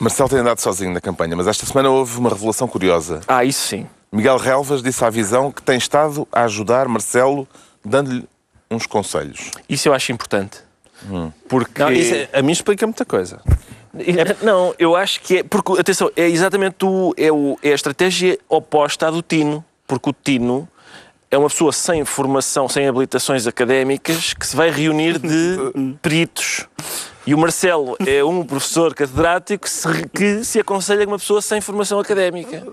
[0.00, 3.20] Marcelo tem andado sozinho na campanha, mas esta semana houve uma revelação curiosa.
[3.26, 3.86] Ah, isso sim.
[4.12, 7.46] Miguel Relvas disse à Visão que tem estado a ajudar Marcelo,
[7.84, 8.24] dando-lhe
[8.70, 9.50] uns conselhos.
[9.68, 10.58] Isso eu acho importante.
[11.48, 11.80] Porque.
[11.82, 13.40] Não, isso é- a mim explica muita coisa.
[14.42, 15.42] Não, eu acho que é.
[15.42, 19.64] Porque, atenção, é exatamente o, é, o, é a estratégia oposta à do Tino.
[19.86, 20.68] Porque o Tino
[21.30, 25.56] é uma pessoa sem formação, sem habilitações académicas, que se vai reunir de
[26.02, 26.66] peritos.
[27.28, 29.68] E o Marcelo é um professor catedrático
[30.14, 32.66] que se, aconselha com uma pessoa sem formação académica.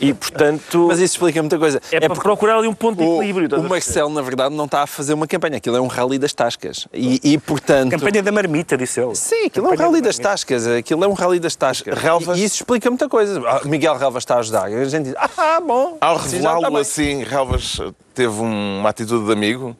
[0.00, 1.82] E, portanto, Mas isso explica muita coisa.
[1.90, 3.46] é, para porque procurar ali um ponto de o, equilíbrio.
[3.46, 3.68] o a perceber?
[3.68, 5.56] Marcelo, na verdade, não está a fazer uma campanha.
[5.56, 6.86] Aquilo é um rally das tascas.
[6.94, 7.90] E, e, portanto...
[7.90, 9.16] Campanha da marmita, disse ele.
[9.16, 10.66] Sim, aquilo é um Campanha rally da das tascas.
[10.68, 11.98] Aquilo é um rally das tascas.
[11.98, 13.42] Relvas- E, e isso explica muita coisa.
[13.44, 14.66] Ah, Miguel Relvas está a ajudar.
[14.66, 15.98] A gente diz, ah, bom.
[16.00, 16.80] Ao revelá-lo bem.
[16.80, 17.80] assim, Relvas
[18.14, 19.76] teve um- uma atitude de amigo.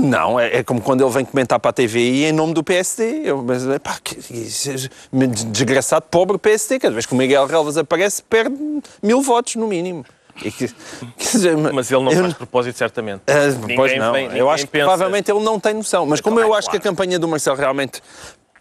[0.00, 3.22] Não, é, é como quando ele vem comentar para a TVI em nome do PSD.
[3.24, 6.78] Eu, mas, pá, que, é desgraçado, pobre PSD.
[6.78, 8.56] Cada vez que o Miguel Relvas aparece, perde
[9.02, 10.04] mil votos, no mínimo.
[10.34, 10.70] Que-
[11.18, 13.20] dizer, Mas ele não eu- faz propósito, certamente.
[13.60, 16.06] Ninguém pois não, vem- eu acho que pensa- provavelmente ele não tem noção.
[16.06, 18.00] Mas como eu acho que a campanha do Marcelo realmente,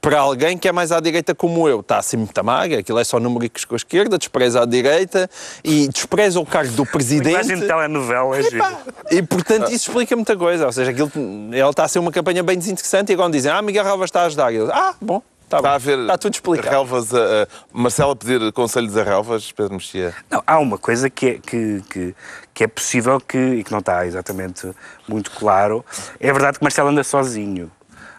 [0.02, 3.04] para alguém que é mais à direita como eu, está assim muito magra, aquilo é
[3.04, 5.30] só números com a esquerda, despreza a direita
[5.64, 7.28] e despreza o cargo do presidente.
[7.28, 8.66] Linguagem de telenovela é giro.
[9.12, 10.66] E portanto isso explica muita coisa.
[10.66, 13.62] Ou seja, aquilo, ele está a ser uma campanha bem desinteressante e agora dizem, ah,
[13.62, 14.52] Miguel Relvas está a ajudar.
[14.52, 15.76] E ele, ah, bom, está, Está bom.
[15.76, 16.70] a ver está tudo explicado.
[16.70, 20.16] Relvas a, a- Marcelo a pedir conselhos a Relvas, Pedro Mexia.
[20.32, 22.16] Não, há uma coisa que é, que, que,
[22.56, 24.68] que é possível que, e que não está exatamente
[25.08, 25.86] muito claro.
[26.20, 27.70] É verdade que Marcelo anda sozinho,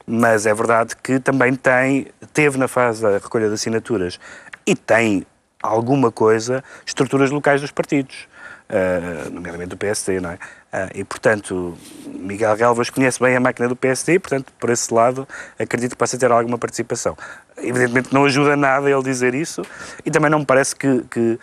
[0.07, 4.19] mas é verdade que também tem, teve na fase da recolha de assinaturas
[4.67, 5.27] e tem
[5.63, 8.29] alguma coisa, estruturas locais dos partidos,
[8.69, 10.39] ah, nomeadamente do PSD, não é?
[10.73, 15.29] Ah, e, portanto, Miguel Relvas conhece bem a máquina do PSD, portanto, por esse lado,
[15.59, 17.17] acredito que possa ter alguma participação.
[17.59, 19.63] Evidentemente não ajuda nada ele dizer isso
[20.07, 21.39] e também não me parece que, que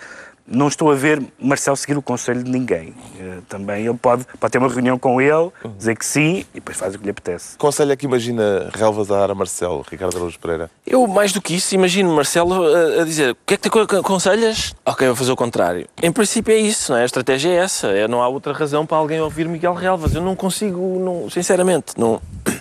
[0.52, 2.94] não estou a ver Marcelo seguir o conselho de ninguém.
[3.20, 6.78] Eh, Também ele pode, pode ter uma reunião com ele, dizer que sim e depois
[6.78, 7.58] faz o que lhe apetece.
[7.58, 10.70] Conselho é que imagina Relvas a dar a Marcelo, Ricardo Araújo Pereira?
[10.86, 13.80] Eu, mais do que isso, imagino Marcelo a, a dizer: o que é que te
[13.80, 14.74] aco- aconselhas?
[14.86, 15.88] Ok, vou fazer o contrário.
[16.02, 17.04] Em princípio é isso, não é?
[17.04, 17.88] A estratégia é essa.
[17.88, 20.16] É, não há outra razão para alguém ouvir Miguel Relvas.
[20.16, 22.20] Eu não consigo, não, sinceramente, não.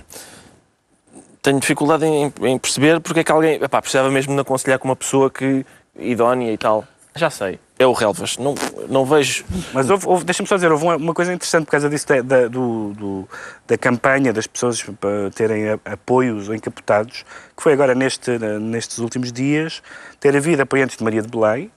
[1.43, 4.89] Tenho dificuldade em, em perceber porque é que alguém epá, precisava mesmo de aconselhar com
[4.89, 5.65] uma pessoa que
[5.99, 6.85] idónea e tal.
[7.15, 8.37] Já sei, é o Relvas.
[8.39, 8.55] Não,
[8.89, 9.45] não vejo.
[9.73, 12.49] Mas houve, houve- deixa-me só dizer, houve uma, coisa interessante por causa disso da, da-
[12.49, 13.29] do, do-
[13.67, 17.25] da campanha das pessoas para terem apoios encapotados,
[17.57, 19.83] que foi agora neste, nestes últimos dias,
[20.19, 21.71] ter havido apoiantes de Maria de Belém,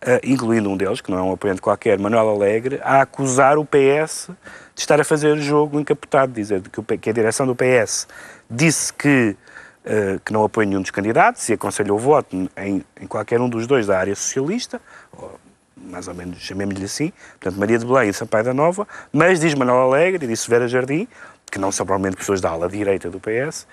[0.00, 3.64] eh, incluindo um deles, que não é um apoiante qualquer, Manuel Alegre, a acusar o
[3.64, 4.30] PS
[4.74, 8.08] de estar a fazer jogo encapotado, dizer que, que a direção do PS
[8.50, 9.36] disse que
[9.84, 13.48] eh, que não apoia nenhum dos candidatos e aconselhou o voto em, em qualquer um
[13.48, 14.80] dos dois da área socialista,
[15.82, 19.54] mais ou menos chamemos-lhe assim, portanto Maria de Belém e Sampaio da Nova, mas diz
[19.54, 21.06] Manuel Alegre e disse Vera Jardim,
[21.50, 23.66] que não são provavelmente pessoas da ala direita do PS,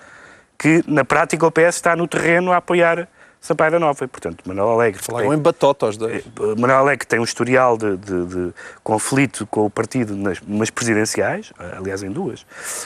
[0.58, 3.08] que na prática o PS está no terreno a apoiar
[3.40, 4.04] Sampaio da Nova.
[4.04, 6.22] E portanto Manuel Alegre Falaram em batota aos dois.
[6.58, 8.52] Manuel Alegre tem um historial de, de- de
[8.84, 12.44] conflito com o partido nas, nas presidenciais, aliás em duas,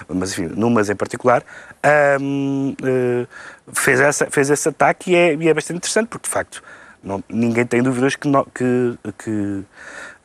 [0.08, 1.42] mas enfim, numas em particular,
[1.82, 3.26] ahm, eh,
[3.72, 6.62] fez, essa, fez esse ataque e é, e é bastante interessante, porque de facto
[7.04, 9.62] não- ninguém tem dúvidas que, no- que, que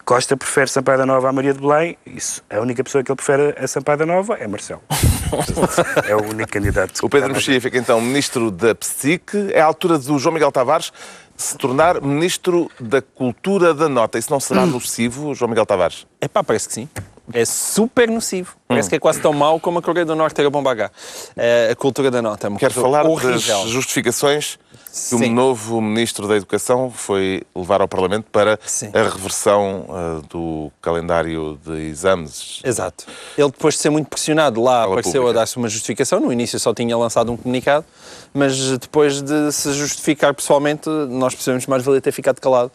[0.06, 3.16] Costa prefere Sampaio da Nova à Maria de Belém, isso, a única pessoa que ele
[3.18, 4.82] prefere a Sampaio da Nova é Marcelo.
[6.08, 7.00] é o único candidato.
[7.06, 9.50] O Pedro Mexia fica então ministro da Psique.
[9.54, 10.92] É a altura do João Miguel Tavares
[11.38, 14.18] se tornar ministro da Cultura da Nota.
[14.18, 16.08] Isso não será nocivo, João Miguel Tavares?
[16.20, 16.90] É pá, parece que sim.
[17.32, 18.56] É super nocivo.
[18.68, 20.90] Parece que é quase tão mau como a Coreia do Norte era bomba H.
[21.38, 22.48] É, a cultura da nota.
[22.48, 23.34] é uma Quero falar horrível.
[23.62, 24.58] das justificações
[24.92, 25.34] que o Sim.
[25.34, 28.92] novo Ministro da Educação foi levar ao Parlamento para Sim.
[28.94, 32.60] a reversão ah, do calendário de exames.
[32.64, 33.06] Exato.
[33.38, 35.30] Ele, depois de ser muito pressionado lá, Escola apareceu pública.
[35.30, 36.20] a dar-se uma justificação.
[36.20, 37.86] No início só tinha lançado um comunicado,
[38.34, 42.72] mas depois de se justificar pessoalmente, nós percebemos que mais valia ter ficado calado.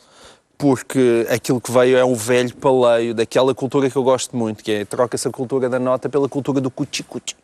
[0.56, 4.70] Porque aquilo que veio é o velho paleio daquela cultura que eu gosto muito, que
[4.70, 7.34] é troca-se a cultura da nota pela cultura do cuchi-cuchi.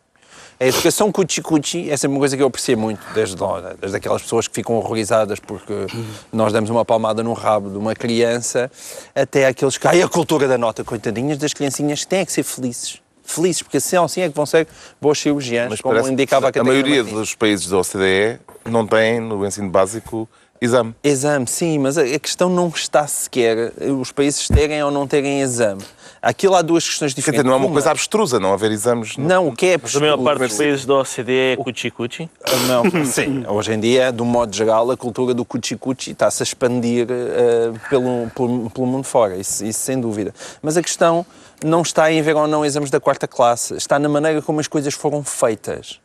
[0.61, 4.21] A educação cuchi-cuchi é sempre uma coisa que eu aprecio muito, desde, lá, desde aquelas
[4.21, 5.87] pessoas que ficam horrorizadas porque
[6.31, 8.71] nós damos uma palmada no rabo de uma criança,
[9.15, 9.87] até aqueles que.
[9.87, 13.01] Ai, a cultura da nota, coitadinhas das criancinhas que têm que ser felizes.
[13.23, 14.67] Felizes, porque assim, assim é que vão ser
[15.01, 19.67] boas cirurgiãs, como indicava a a maioria dos países da OCDE não tem no ensino
[19.67, 20.29] básico
[20.61, 20.93] exame.
[21.03, 25.81] Exame, sim, mas a questão não está sequer os países terem ou não terem exame.
[26.21, 27.43] Aquilo há duas questões Quer diferentes.
[27.43, 29.17] dizer, não é uma coisa abstrusa não haver exames.
[29.17, 32.29] no- Não, o que é Mas a maior parte dos países da OCDE é cuchi-cuchi.
[32.67, 33.43] Não, sim.
[33.47, 37.71] Hoje em dia, de um modo geral, a cultura do cuchi-cuchi está-se a expandir eh,
[37.89, 40.31] pelo, pelo, pelo mundo fora, isso, isso sem dúvida.
[40.61, 41.25] Mas a questão
[41.63, 44.67] não está em haver ou não exames da quarta classe, está na maneira como as
[44.67, 45.99] coisas foram feitas.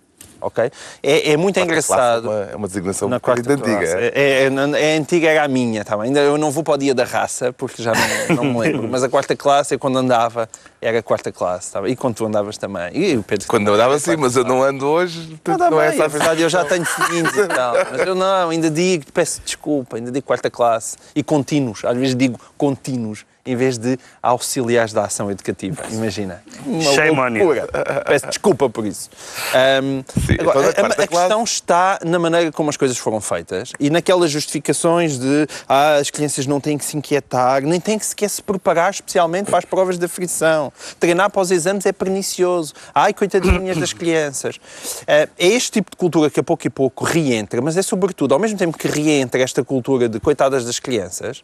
[0.47, 0.71] Ok?
[1.03, 2.27] É, é muito engraçado.
[2.27, 3.79] classe É uma, é uma designação Na quarta antiga.
[3.79, 3.97] classe.
[3.97, 6.07] É, é, é antiga, era a minha, tá bem?
[6.07, 7.93] Ainda eu não vou para o dia da raça, porque já
[8.29, 8.87] não, não me lembro.
[8.89, 10.49] Mas a quarta classe, eu quando andava,
[10.87, 11.89] era a quarta classe, tá?
[11.89, 12.91] E quando tu andavas também.
[12.97, 15.39] E o Pedro Quando eu andava a assim, mas eu não ando hoje.
[15.47, 17.75] não, não é bem, essa é a verdade, eu já tenho filhinhos e tal.
[17.91, 20.97] Mas eu não, ainda digo, peço desculpa, ainda digo quarta classe.
[21.15, 25.83] E contínuos, às vezes digo contínuos, em vez de auxiliares da ação educativa.
[25.93, 26.43] Imagina.
[26.65, 27.69] Uma Shame loucura.
[28.05, 29.09] Peço desculpa por isso.
[29.55, 33.71] Ahm, Sim, agora, a- a, a questão está na maneira como as coisas foram feitas
[33.79, 38.07] e naquelas justificações de ah, as crianças não têm que se inquietar, nem têm que
[38.07, 40.73] sequer se preparar especialmente para as provas de frição.
[40.99, 42.75] Treinar para os exames é pernicioso.
[42.95, 44.59] Ai, coitadinhas das crianças.
[45.07, 48.33] Ah, é este tipo de cultura que a pouco e pouco reentra, mas é sobretudo,
[48.33, 51.43] ao mesmo tempo que reentra esta cultura de coitadas das crianças,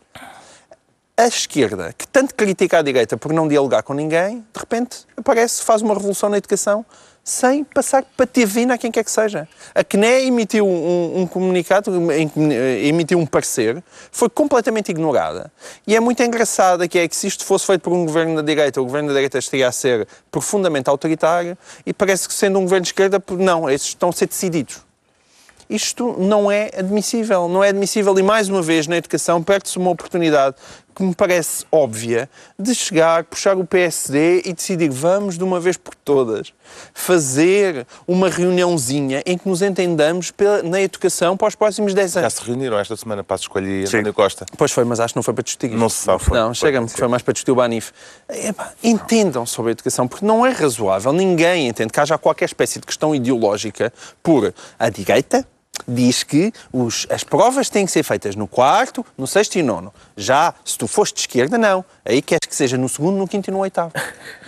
[1.16, 5.62] a esquerda, que tanto critica a direita por não dialogar com ninguém, de repente aparece,
[5.62, 6.85] faz uma revolução na educação
[7.25, 9.49] sem passar para TV a quem quer que seja.
[9.75, 15.53] A CNE emitiu um, um comunicado, eh, emitiu um parecer, foi completamente ignorada.
[15.87, 18.43] E é muito engraçado que é que se isto fosse feito por um governo da
[18.43, 21.57] direita, o governo da direita estaria a ser profundamente autoritário
[21.87, 24.92] e parece que sendo um governo de esquerda, não, esses estão a ser decididos.
[25.75, 29.91] Isto não é admissível, não é admissível e mais uma vez na educação perde-se uma
[29.91, 30.57] oportunidade
[30.95, 35.79] que me parece óbvia de chegar, puxar o PSD e decidir vamos de uma vez
[35.79, 36.53] por todas
[36.93, 42.21] fazer uma reuniãozinha em que nos entendamos pela- na educação para os próximos 10 Já
[42.21, 42.35] anos.
[42.35, 43.87] se reuniram esta semana para escolher.
[43.89, 44.45] António Costa.
[44.57, 45.79] Pois foi, mas acho que não foi para discutir isto.
[45.79, 46.39] Não se sabe, foi.
[46.39, 47.91] Não, chega-me que foi mais para discutir o Banif.
[48.29, 52.79] Epá, entendam sobre a educação, porque não é razoável, ninguém entende que haja qualquer espécie
[52.79, 53.91] de questão ideológica
[54.23, 55.47] por a direita
[55.89, 59.93] diz que os- as provas têm que ser feitas no quarto, no sexto e nono.
[60.17, 61.85] Já, se tu foste de esquerda, não.
[62.05, 63.93] Aí queres que seja no segundo, no quinto e no oitavo.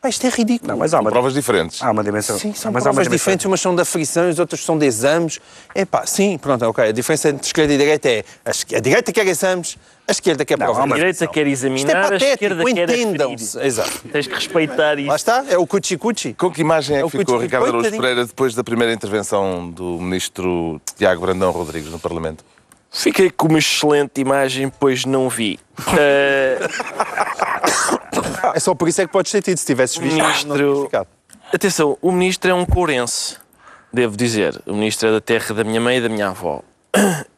[0.00, 0.72] Pá, isto é ridículo.
[0.72, 1.82] Não, mas há uma, Provas diferentes.
[1.82, 2.38] há uma dimensão.
[2.38, 4.78] Sim, são mas há uma provas diferentes, umas são da frição e as outras são
[4.78, 5.38] de exames.
[5.74, 6.88] Epá, sim, pronto, ok.
[6.88, 9.76] A diferença entre esquerda e direita é a, direita quer exames,
[10.08, 10.90] a esquerda quer provas.
[10.90, 13.60] A direita quer Isto é examinar, a esquerda quer entendam-se.
[13.60, 14.00] Exato.
[14.10, 15.14] Tens que respeitar Lá isso.
[15.16, 16.32] está, é o cuchi-cuchi.
[16.32, 17.42] Com que imagem é É que ficou Coutinho.
[17.42, 17.90] Ricardo Araújo.
[17.90, 22.42] Pereira depois da primeira intervenção do ministro Tiago Brandão Rodrigues no Parlamento?
[22.90, 25.58] Fiquei com uma excelente imagem, pois não vi.
[25.98, 26.58] Eh,
[28.54, 30.16] É só por isso é que podes ter tido, se tivesses visto.
[30.18, 31.08] não Ministro- ficado.
[31.52, 33.36] atenção, o ministro é um courense,
[33.92, 34.60] devo dizer.
[34.66, 36.62] O ministro é da terra da minha mãe e da minha avó.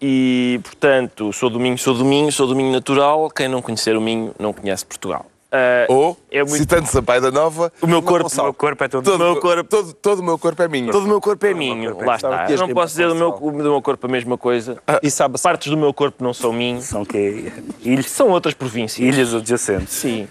[0.01, 3.31] E, portanto, sou do Minho, sou do Minho, sou do Minho natural.
[3.31, 5.27] Quem não conhecer o Minho não conhece Portugal.
[5.55, 8.89] Eh, Ou, É muito- citando Sampaio da Nova, o meu corpo, O meu corpo é
[8.89, 9.05] todo.
[9.05, 10.91] todo, meu corpo- todo, todo o meu corpo é minho.
[10.91, 11.91] todo o meu corpo é minho.
[11.99, 12.47] Lá Pensava está.
[12.47, 14.79] que Eu não posso dizer do meu, do meu corpo a mesma coisa.
[15.03, 16.81] E sabe Partes do meu corpo não são minho.
[16.81, 17.53] São que
[17.83, 19.07] ilhas, São outras províncias.
[19.07, 19.93] ilhas adjacentes.
[19.93, 20.27] Sim.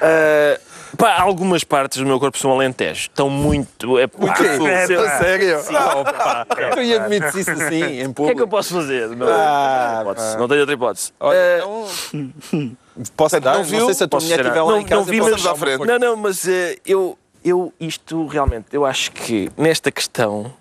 [0.00, 0.58] Ah,
[0.96, 3.02] pá, algumas partes do meu corpo são alentejo.
[3.02, 3.98] Estão muito.
[3.98, 4.34] É, pá,
[4.68, 5.10] É, sei lá.
[5.10, 5.18] pá.
[5.18, 5.56] sério?
[5.70, 6.46] Não, pá.
[6.74, 8.40] Tu ia admitir isso assim, em O que é que público.
[8.40, 9.08] eu posso fazer?
[9.10, 10.04] Não, Ah,
[10.38, 11.12] não tenho outra hipótese.
[11.20, 12.76] Olha, Ah, então,
[13.16, 13.52] Posso dar?
[13.52, 13.84] não Não, viu?
[13.86, 14.96] sei se a tua posso mulher estiver lá não, em casa.
[14.96, 15.86] não vi, mas à frente.
[15.86, 20.52] Não, não, mas eh, eu, eu, isto realmente, eu acho que nesta questão,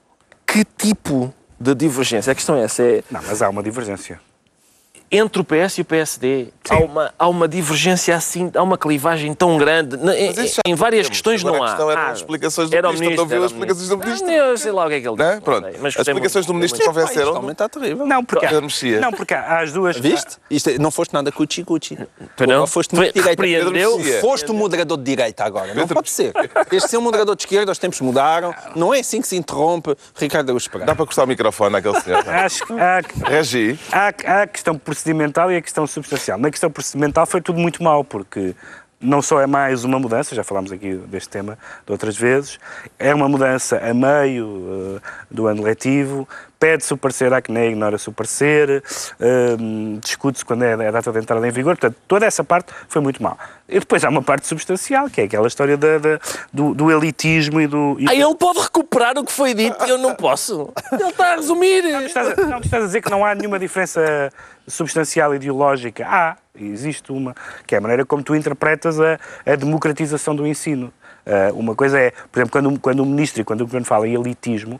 [0.47, 2.31] que tipo de divergência?
[2.31, 4.21] A questão é essa, é, Não, mas há uma divergência.
[5.11, 6.47] Entre o PS e o PSD.
[6.69, 9.95] Há uma, há uma divergência assim, há uma clivagem tão grande.
[10.65, 11.09] Em, várias temos.
[11.09, 11.69] questões Agora não a há.
[11.71, 13.25] questão eram Ah, as explicações do era o ministro.
[13.25, 14.29] Não as explicações do ministro?
[14.29, 15.29] Ah, eu sei lá o que é que ele Não é?
[15.31, 15.41] disse.
[15.41, 15.67] Pronto.
[15.81, 17.31] Mas As explicações muito, do ministro convenceram.
[17.31, 18.05] Realmente está terrível.
[18.05, 18.99] Não, porque, Mexia.
[18.99, 19.97] não, porque há as duas.
[19.97, 20.37] Viste?
[20.49, 21.97] Isto, é- não foste nada cuchi-cuchi.
[22.35, 22.67] Tu não?
[22.67, 23.41] Foste muito direita.
[24.21, 25.73] Foste o moderador de direita agora.
[25.73, 26.33] Não pode ser.
[26.71, 28.53] Este ser um moderador de esquerda, os tempos mudaram.
[28.75, 30.85] Não é assim que se interrompe Ricardo Pereira.
[30.85, 32.27] Dá para cortar o microfone àquele senhor?
[32.29, 33.79] Acho que há, Regi.
[33.91, 36.37] há, há a questão procedimental e a questão substancial.
[36.37, 38.53] Na questão procedimental foi tudo muito mal, porque
[38.99, 42.59] não só é mais uma mudança, já falámos aqui deste tema de outras vezes,
[42.97, 46.27] é uma mudança a meio eh, do ano letivo,
[46.59, 48.83] pede-se o parecer à CNE, ignora-se o parecer,
[49.19, 49.55] eh,
[50.01, 53.23] discute-se quando é a data de entrada em vigor, portanto, toda essa parte foi muito
[53.23, 53.37] mal.
[53.67, 56.19] E depois há uma parte substancial, que é aquela história da- da-
[56.51, 57.95] do, do elitismo e do...
[57.99, 60.69] e Ah, ele pode recuperar o que foi dito e eu não posso.
[60.91, 61.81] Ele está a resumir.
[61.83, 64.29] Tu estás a, não, estás a dizer que não há nenhuma diferença
[64.67, 66.05] substancial ideológica.
[66.07, 67.35] Há, existe uma,
[67.65, 70.91] que é a maneira como tu interpretas a, a democratização do ensino.
[71.25, 74.07] Ah, uma coisa é, por exemplo, quando, quando o ministro e quando o governo fala
[74.07, 74.79] em elitismo,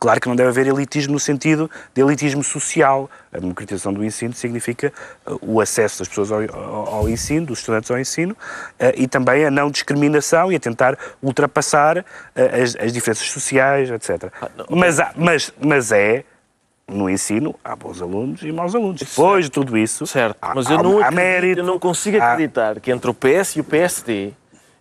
[0.00, 3.10] claro que não deve haver elitismo no sentido de elitismo social.
[3.32, 4.92] A democratização do ensino significa
[5.26, 8.36] ah, o acesso das pessoas ao, ao- ao ensino, dos estudantes ao ensino,
[8.78, 12.04] ah, e também a não discriminação e a tentar ultrapassar ah,
[12.62, 14.32] as, as diferenças sociais, etc.
[14.70, 16.24] mas, há- mas, mas é
[16.90, 19.00] no ensino há bons alunos e maus alunos.
[19.00, 21.60] Depois de tudo isso, Certo, há, mas há- eu não, há acredito, mérito.
[21.60, 24.32] eu não consigo há- acreditar que entre o PS e o PSD,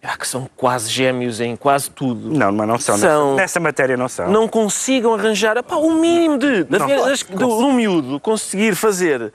[0.09, 2.97] ah, que são quase gêmeos em quase tudo, Não, mas não são.
[2.97, 4.29] São- Nessa, nessa matéria não são.
[4.31, 9.33] não consigam arranjar epá, o mínimo de, da- Não, das- do, do miúdo conseguir fazer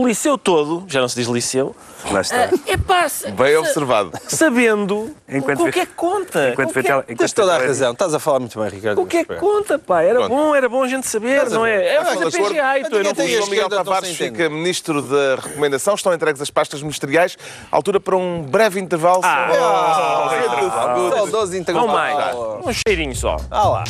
[0.00, 1.74] o liceu todo, já não se diz liceu,
[2.10, 2.48] Lá está.
[2.66, 4.12] é pá, Bem observado.
[4.28, 6.50] sabendo Enquanto o que é que conta.
[6.50, 7.92] Enquanto o que é, Tens toda a razão.
[7.92, 9.00] Estás a falar muito bem, Ricardo.
[9.00, 10.02] o que, é que conta, pá?
[10.02, 10.28] Era Pronto.
[10.34, 11.94] bom, era bom a gente saber, não é?
[11.94, 12.30] É de acordo?
[12.30, 15.94] PGA, tu, eu não O João Miguel não Tavares fica ministro da recomendação.
[15.94, 17.36] Estão entregues as pastas ministeriais.
[17.70, 19.20] Altura para um breve intervalo.
[19.22, 21.88] Ah, Só- Saudoso Não intervalo.
[21.88, 22.36] mais.
[22.66, 23.36] Um cheirinho só.
[23.50, 23.84] Ah lá.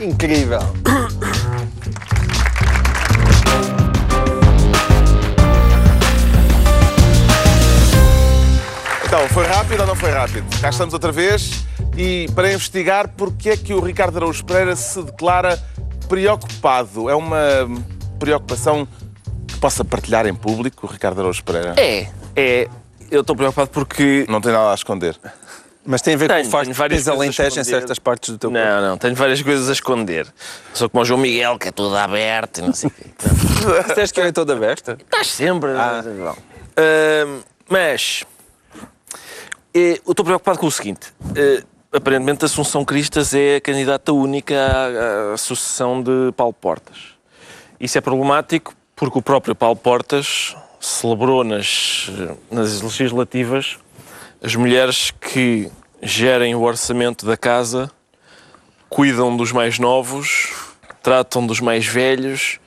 [0.00, 0.60] Incrível.
[9.14, 10.46] Então, foi rápido ou não foi rápido?
[10.58, 11.66] Cá estamos outra vez
[11.98, 15.62] e para investigar porque é que o Ricardo Araújo Pereira se declara
[16.08, 17.10] preocupado.
[17.10, 17.68] É uma
[18.18, 18.88] preocupação
[19.46, 21.74] que possa partilhar em público, o Ricardo Araújo Pereira?
[21.76, 22.68] É, é.
[23.10, 25.14] Eu estou preocupado porque Não tem nada a esconder.
[25.84, 28.38] Mas tem a ver com Tenho, o facto de tens alentejo em certas partes do
[28.38, 28.64] teu corpo.
[28.64, 30.26] Não, não, tenho várias coisas a esconder.
[30.72, 33.10] Sou como o João Miguel, que é tudo aberto e não sei o quê.
[33.88, 34.96] Se tens que é toda aberta.
[34.98, 35.72] Estás sempre.
[35.72, 36.02] Ah.
[36.02, 36.36] Não.
[36.78, 38.24] Ahm, mas
[39.74, 41.12] eu estou preocupado com o seguinte.
[41.34, 47.14] eh, aparentemente, Assunção Cristas é a candidata única à, à sucessão de Paulo Portas.
[47.80, 52.10] Isso é problemático porque o próprio Paulo Portas celebrou nas,
[52.50, 53.78] nas legislativas
[54.42, 55.70] as mulheres que
[56.02, 57.88] gerem o orçamento da casa,
[58.88, 60.52] cuidam dos mais novos,
[61.00, 62.58] tratam dos mais velhos.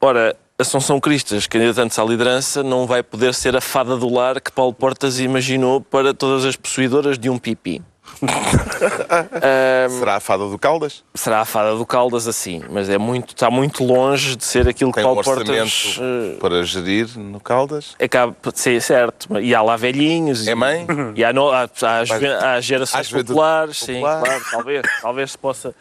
[0.00, 4.50] Ora, Assunção Cristas, candidata à liderança, não vai poder ser a fada do lar que
[4.50, 7.80] Paulo Portas imaginou para todas as possuidoras de um pipi.
[10.00, 11.04] Será a fada do Caldas?
[11.14, 14.90] Será a fada do Caldas assim, mas é muito, está muito longe de ser aquilo
[14.90, 16.00] que Tem um Paulo Portas orçamento
[16.34, 17.94] eh, para gerir no Caldas?
[18.02, 19.38] acaba de ser certo.
[19.38, 20.44] E há lá velhinhos.
[20.48, 20.86] É mãe?
[21.14, 24.24] E há, no, há, há, as- há gerações populares, sim, popular.
[24.24, 25.74] claro, talvez, talvez se possa.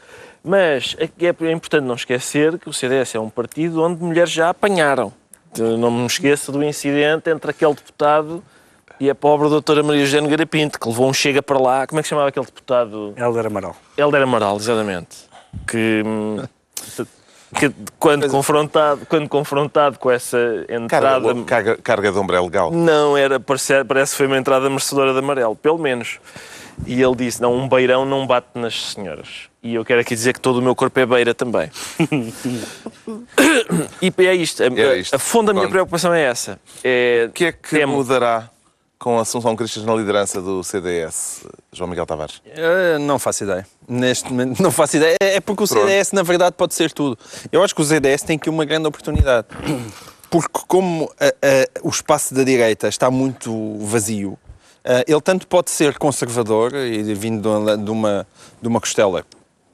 [0.48, 1.10] Mas é,
[1.46, 5.12] é importante não esquecer que o CDS é um partido onde mulheres já apanharam.
[5.58, 8.42] Não me esqueça do incidente entre aquele deputado
[8.98, 11.86] e a pobre doutora Maria José Nogueira Pinto, que levou um chega para lá.
[11.86, 13.14] Como é que se chamava aquele deputado?
[13.18, 13.76] Helder Amaral.
[13.98, 15.18] Helder Amaral, exatamente.
[15.68, 16.02] Que,
[17.60, 20.38] que quando, confrontado, quando confrontado com essa
[20.70, 21.26] entrada...
[21.26, 22.72] Carga, carga, carga de ombré legal.
[22.72, 26.20] Não, era, parece, parece que foi uma entrada merecedora de amarelo, pelo menos.
[26.86, 29.50] E ele disse: não, um beirão não bate nas senhoras.
[29.68, 31.70] E eu quero aqui dizer que todo o meu corpo é beira também.
[34.02, 34.64] e é isto.
[34.64, 35.14] A, É isto.
[35.14, 35.72] a fonte da minha Pronto.
[35.74, 36.58] preocupação é essa.
[36.82, 38.50] É, O que é que temo- mudará
[38.98, 42.42] com a Assunção Cristas na liderança do CDS, João Miguel Tavares?
[42.46, 43.68] Eh, não faço ideia.
[43.86, 45.18] Neste momento não faço ideia.
[45.22, 47.18] É é porque o CDS, na verdade, pode ser tudo.
[47.52, 49.48] Eu acho que o CDS tem aqui uma grande oportunidade.
[50.30, 54.38] Porque como eh, eh, o espaço da direita está muito vazio,
[55.06, 57.42] ele tanto pode ser conservador e vindo
[57.78, 58.26] de uma,
[58.62, 59.26] de uma costela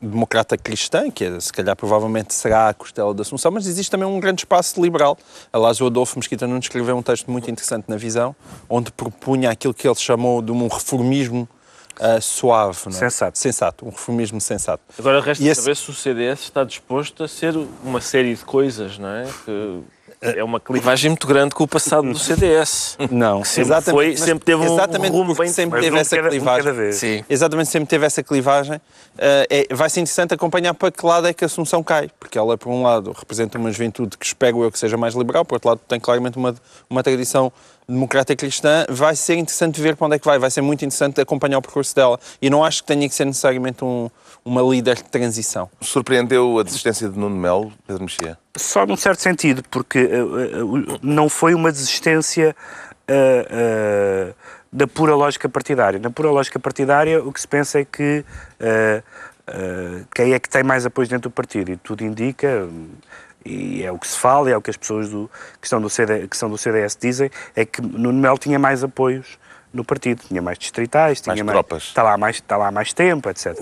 [0.07, 4.07] democrata cristã, que é, se calhar provavelmente será a costela da Assunção, mas existe também
[4.07, 5.17] um grande espaço liberal.
[5.51, 8.35] Aliás, o Adolfo Mesquita Nunes escreveu um texto muito interessante na Visão,
[8.69, 11.47] onde propunha aquilo que ele chamou de um reformismo
[11.99, 12.77] ah, suave.
[12.85, 12.99] não é?
[12.99, 13.37] Sensato.
[13.37, 14.83] Sensato, um reformismo sensato.
[14.97, 18.43] Agora resta E esse- saber se o CDS está disposto a ser uma série de
[18.43, 19.27] coisas, não é?
[19.45, 19.79] Que
[20.23, 22.97] é uma clivagem muito grande com o passado do CDS.
[23.11, 25.95] Não, Que sempre foi- mas sempre teve um exatamente rumo porque bem- sempre Mas teve
[25.97, 26.63] um essa cada- um clivagem.
[26.63, 26.95] cada vez.
[26.95, 27.23] Sim.
[27.29, 28.79] Exatamente, sempre teve essa clivagem.
[29.17, 32.37] Eh, é- vai ser interessante acompanhar para que lado é que a Assunção cai, porque
[32.37, 35.55] ela, por um lado, representa uma juventude que espero eu que seja mais liberal, por
[35.55, 36.55] outro lado, tem claramente uma,
[36.89, 37.51] uma tradição
[37.87, 38.85] democrata cristã.
[38.89, 41.61] Vai ser interessante ver para onde é que vai, vai ser muito interessante acompanhar o
[41.61, 42.19] percurso dela.
[42.41, 44.09] E não acho que tenha que ser necessariamente um-
[44.45, 45.69] uma líder de transição.
[45.81, 48.37] Surpreendeu a desistência de Nuno Melo, Pedro Mexia?
[48.55, 52.55] Só num certo sentido, porque eh, eh, não foi uma desistência
[53.07, 54.33] eh,
[54.71, 55.99] da pura lógica partidária.
[55.99, 58.23] Na pura lógica partidária, o que se pensa é que
[60.13, 61.71] quem é que tem mais apoio dentro do partido.
[61.71, 62.67] E tudo indica,
[63.43, 65.29] e é o que se fala, é o que as pessoas do,
[65.59, 65.89] que, estão do
[66.29, 69.39] que são do CDS dizem, é que Nuno Melo tinha mais apoios
[69.73, 71.83] no partido, tinha mais distritais, tinha Mais mais, tropas.
[71.83, 73.57] está lá há mais, está lá mais tempo, etc.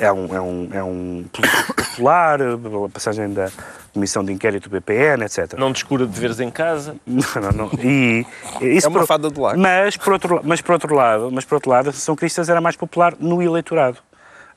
[0.00, 3.48] É um, é um, é um político popular, pela passagem da
[3.92, 5.54] comissão de inquérito do BPN, etc.
[5.56, 6.96] Não descura deveres em casa.
[7.06, 7.70] Não, não, não.
[7.80, 8.26] E,
[8.60, 9.56] isso É uma por- fada do lar.
[9.56, 12.60] Mas por, outro, mas, por outro lado, mas por outro lado, a Associação Cristas era
[12.60, 13.98] mais popular no eleitorado.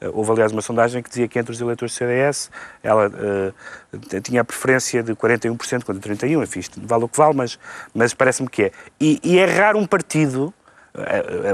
[0.02, 2.50] Eh, Houve, aliás, uma sondagem que dizia que entre os eleitores do CDS
[2.84, 3.12] ela
[4.12, 6.42] eh, tinha a preferência de 41% contra 31%.
[6.44, 7.60] Enfim, isto vale o que vale, mas,
[7.94, 8.72] mas parece-me que é.
[9.00, 10.52] E, e é raro um partido,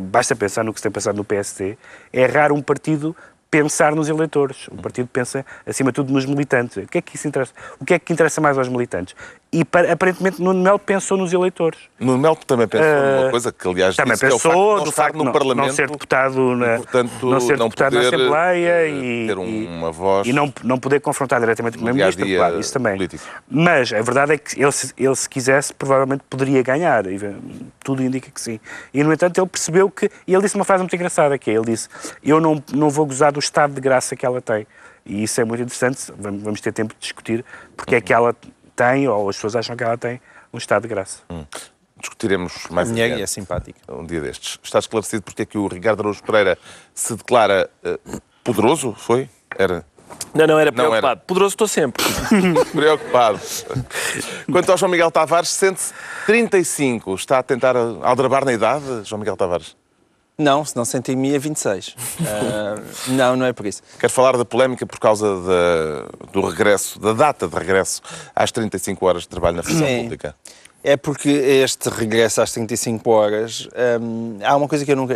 [0.04, 1.78] basta pensar no que se tem passado no PSD,
[2.12, 3.16] é raro um partido
[3.50, 4.68] pensar nos eleitores.
[4.70, 6.78] O partido pensa, acima de tudo, nos militantes.
[6.78, 7.54] O que é que isso interessa?
[7.80, 9.16] O que é que interessa mais aos militantes?
[9.54, 11.80] E aparentemente Nuno Melo pensou nos eleitores.
[12.00, 14.58] Nuno Melo também pensou Eh, numa coisa que, aliás, Também disse que é o facto
[14.58, 17.68] de pensou facto no não, Parlamento não ser deputado, na, e, portanto, não ser não
[17.68, 21.84] deputado na Assembleia eh, e, ter uma voz e não, não poder confrontar diretamente com
[21.84, 22.94] o Primeiro-Ministro, claro, isso também.
[22.96, 23.24] político.
[23.48, 27.06] Mas a verdade é que ele, se- ele, se quisesse, provavelmente poderia ganhar.
[27.06, 27.20] E,
[27.84, 28.60] Tudo indica que sim.
[28.92, 30.10] E, no entanto, ele percebeu que...
[30.26, 31.88] E ele disse uma frase muito engraçada, que é, ele disse,
[32.24, 34.66] eu não, não vou gozar do estado de graça que ela tem.
[35.06, 37.46] E isso é muito interessante, vamos ter tempo de discutir
[37.78, 38.34] porque é que ela
[38.76, 40.20] tem, ou as pessoas acham que ela tem,
[40.52, 41.22] um estado de graça.
[41.98, 43.20] Discutiremos mais adiante.
[43.20, 43.80] e é simpática.
[43.90, 44.60] um dia destes.
[44.62, 46.58] Está esclarecido porque é que o Ricardo Araújo Pereira
[46.94, 47.98] se declara eh,
[48.44, 48.94] poderoso?
[48.94, 49.30] Foi?
[49.58, 49.86] Era
[50.34, 51.08] Não, não, era Não preocupado.
[51.08, 51.16] era.
[51.18, 52.04] Poderoso estou sempre.
[52.74, 53.40] preocupado.
[54.52, 55.94] Quanto ao João Miguel Tavares, sente-se
[56.26, 57.16] 35.
[57.16, 59.76] Está a tentar aldrabar na idade, João Miguel Tavares?
[60.38, 61.96] Não, se não senti-me a 26.
[62.26, 62.76] Ah,
[63.10, 63.82] não, não é por isso.
[64.00, 68.02] Quero falar da polémica por causa da- do regresso, da data de regresso
[68.36, 70.36] às 35 horas de trabalho na função pública.
[70.84, 73.70] É porque este regresso às 35 horas,
[74.02, 75.16] hum, há uma coisa que eu, nunca,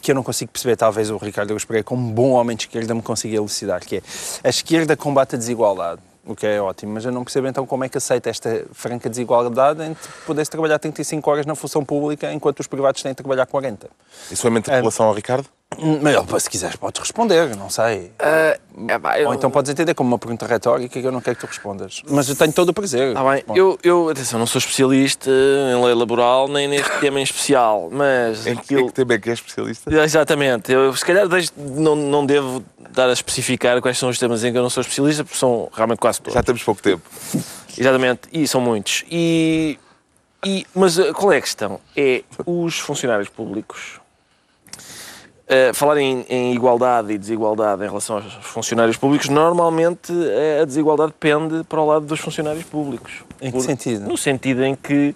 [0.00, 3.02] que eu não consigo perceber, talvez o Ricardo Pereira, como bom homem de esquerda, me
[3.02, 4.02] consiga elucidar, que é
[4.44, 7.84] a esquerda combate a desigualdade, o que é ótimo, mas eu não percebo então como
[7.84, 12.60] é que aceita esta franca desigualdade entre poder-se trabalhar 35 horas na função pública enquanto
[12.60, 13.88] os privados têm de trabalhar 40.
[14.30, 15.48] Isso foi uma interpelação ao Ricardo?
[16.32, 18.10] Mas se quiseres podes responder, não sei.
[19.26, 22.02] Ou então podes entender como uma pergunta retórica que eu não quero que tu respondas.
[22.08, 23.14] Mas eu tenho todo o prazer.
[23.14, 23.44] Tá bem.
[23.54, 28.46] Eu, eu, atenção, não sou especialista em lei laboral nem neste tema em especial, mas
[28.46, 28.86] Em que, aquilo...
[28.88, 29.94] que tema é que é especialista?
[30.02, 30.72] Exatamente.
[30.72, 34.50] Eu, se calhar, deixo- não, não devo dar a especificar quais são os temas em
[34.50, 36.34] que eu não sou especialista, porque são realmente quase todos.
[36.34, 37.02] Já temos pouco tempo.
[37.76, 38.22] Exatamente.
[38.32, 39.04] E são muitos.
[39.10, 39.78] E,
[40.44, 41.78] e, mas eh, qual é a questão?
[41.96, 43.97] É os funcionários públicos.
[45.48, 50.64] Eh, falar em, em igualdade e desigualdade em relação aos funcionários públicos, normalmente eh, a
[50.64, 53.24] desigualdade pende para o lado dos funcionários públicos.
[53.40, 54.06] Em que sentido?
[54.06, 55.14] No sentido em que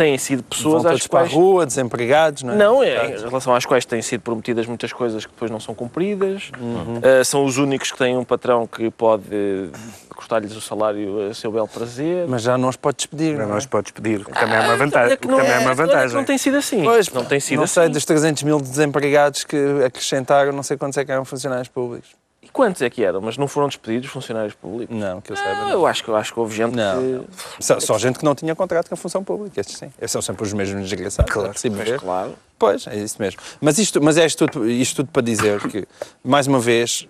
[0.00, 2.56] têm sido pessoas às para a quais rua, desempregados, não é?
[2.56, 5.74] não, é em relação às quais têm sido prometidas muitas coisas que depois não são
[5.74, 6.50] cumpridas.
[6.58, 9.70] Uh, são os únicos que têm um patrão que pode
[10.16, 12.26] cortar-lhes o salário a seu belo prazer.
[12.26, 13.32] Mas já não os pode despedir.
[13.32, 13.54] Não, Não, é?
[13.54, 15.06] nós podes pedir, o que também é uma vantagem.
[15.06, 16.16] Olha o que também é uma olha que vantagem.
[16.16, 16.82] Não tem sido assim.
[16.82, 17.74] Pois, não tem sido não assim.
[17.74, 22.19] sei, dos 300 mil desempregados que acrescentaram, não sei quantos é que eram funcionários públicos.
[22.52, 23.20] Quantos é que eram?
[23.20, 24.96] Mas não foram despedidos os funcionários públicos?
[24.96, 25.50] Não, que eu saiba.
[25.50, 25.70] Ah, não.
[25.70, 27.24] eu acho que, eu acho que houve gente Não.
[27.24, 27.64] que...
[27.64, 29.92] Só, só gente que não tinha contrato com a função pública, estes sim.
[29.98, 31.32] Esses são sempre os mesmos desgraçados.
[31.32, 32.34] Claro, possível Mas, claro.
[32.58, 33.40] Pois, é isso mesmo.
[33.60, 35.86] Mas isto, mas é isto, tudo, isto tudo para dizer que,
[36.22, 37.08] mais uma vez,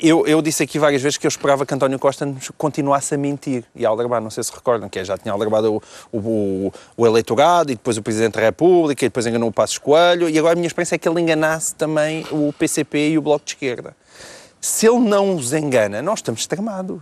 [0.00, 3.18] eu, eu disse aqui várias vezes que eu esperava que António Costa nos continuasse a
[3.18, 5.82] mentir e a aldrabar, não sei se recordam, que é, já tinha aldrabado
[6.12, 9.78] o, o, o eleitorado e depois o Presidente da República e depois enganou o Passos
[9.78, 13.22] Coelho e agora a minha experiência é que ele enganasse também o PCP e o
[13.22, 13.94] Bloco de Esquerda.
[14.66, 17.00] Se ele não os engana, nós estamos extremados.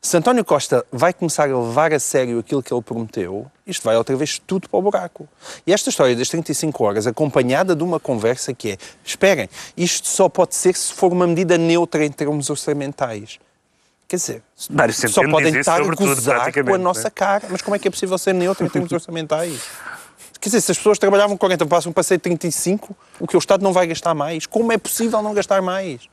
[0.00, 3.96] Se António Costa vai começar a levar a sério aquilo que ele prometeu, isto vai
[3.96, 5.28] outra vez tudo para o buraco.
[5.66, 10.28] E esta história das 35 horas, acompanhada de uma conversa que é: esperem, isto só
[10.28, 13.40] pode ser se for uma medida neutra em termos orçamentais.
[14.06, 17.12] Quer dizer, Mário só podem estar a gozar com a nossa né?
[17.12, 17.48] cara.
[17.50, 19.62] Mas como é que é possível ser neutro em termos orçamentais?
[20.40, 23.64] Quer dizer, se as pessoas trabalhavam 40, passam para ser 35, o que o Estado
[23.64, 24.46] não vai gastar mais?
[24.46, 26.08] Como é possível não gastar mais?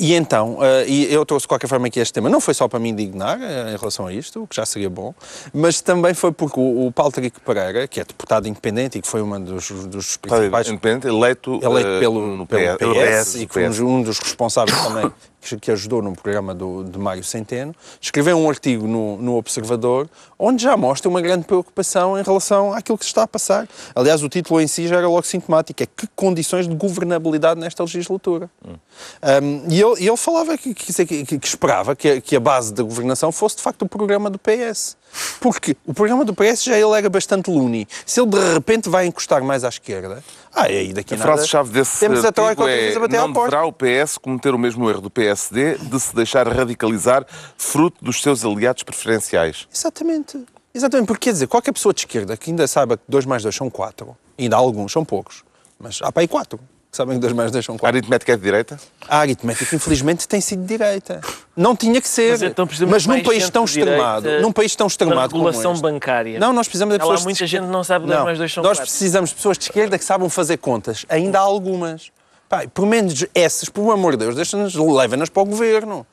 [0.00, 2.68] E então, eh, e eu trouxe de qualquer forma aqui este tema, não foi só
[2.68, 5.14] para me indignar eh, em relação a isto, o que já seria bom,
[5.52, 9.08] mas também foi porque o, o Paulo Trico Pereira, que é deputado independente e que
[9.08, 13.46] foi um dos, dos principais Independente, eleito, eleito eh, pelo, no pelo PS, PS, e
[13.46, 13.80] que foi PS.
[13.80, 15.12] um dos responsáveis também
[15.60, 20.62] que, ajudou no programa do, de Mário Centeno, escreveu um artigo no, no Observador onde
[20.62, 23.68] já mostra uma grande preocupação em relação àquilo que se está a passar.
[23.94, 27.82] Aliás, o título em si já era logo sintomático, é que condições de governabilidade nesta
[27.82, 28.50] legislatura.
[28.64, 33.30] Um, e ele, ele falava que, que, que- que esperava que a base da governação
[33.32, 34.96] fosse de facto o programa do PS.
[35.40, 37.86] Porque o programa do PS já ele era bastante loony.
[38.04, 41.70] Se ele de repente vai encostar mais à esquerda, ah, aí daqui A nada, frase-chave
[41.70, 43.50] desse temos a Troika é a bater não à porta.
[43.50, 48.22] deverá o PS cometer o mesmo erro do PSD de se deixar radicalizar fruto dos
[48.22, 49.66] seus aliados preferenciais.
[49.72, 50.44] Exatamente.
[50.74, 53.54] Exatamente, porque quer dizer, qualquer pessoa de esquerda que ainda saiba que 2 mais 2
[53.54, 55.44] são 4, ainda há alguns, são poucos,
[55.78, 56.64] mas há para aí 4 que
[56.96, 57.96] sabem que 2 mais 2 são A 4.
[57.98, 58.78] aritmética é de direita?
[59.08, 61.20] A aritmética, infelizmente, tem sido de direita.
[61.56, 62.30] Não tinha que ser.
[62.32, 65.72] Mas então mas de num país tão de extremado, num país tão extremado como regulação
[65.72, 65.82] este.
[65.82, 66.38] bancária.
[66.38, 67.50] Não, nós precisamos de há pessoas de muita esquerda.
[67.64, 68.90] gente que não sabe dois Não, mais dois são Nós quatro.
[68.90, 71.04] precisamos de pessoas de esquerda que sabem fazer contas.
[71.08, 72.10] Ainda há algumas.
[72.48, 76.06] Pá, por menos essas, por amor de Deus, deixa-nos, levem-nas para o governo.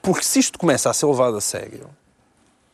[0.00, 1.88] Porque se isto começa a ser levado a sério,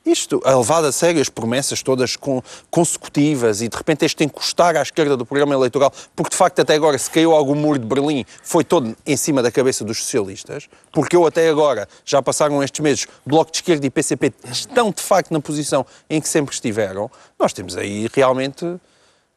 [0.05, 4.77] isto, a levar a sério as promessas todas con- consecutivas e de repente este encostar
[4.77, 7.87] à esquerda do programa eleitoral, porque de facto até agora se caiu algum muro de
[7.87, 12.63] Berlim, foi todo em cima da cabeça dos socialistas, porque eu até agora, já passaram
[12.63, 16.55] estes meses, Bloco de Esquerda e PCP estão de facto na posição em que sempre
[16.55, 18.65] estiveram, nós temos aí realmente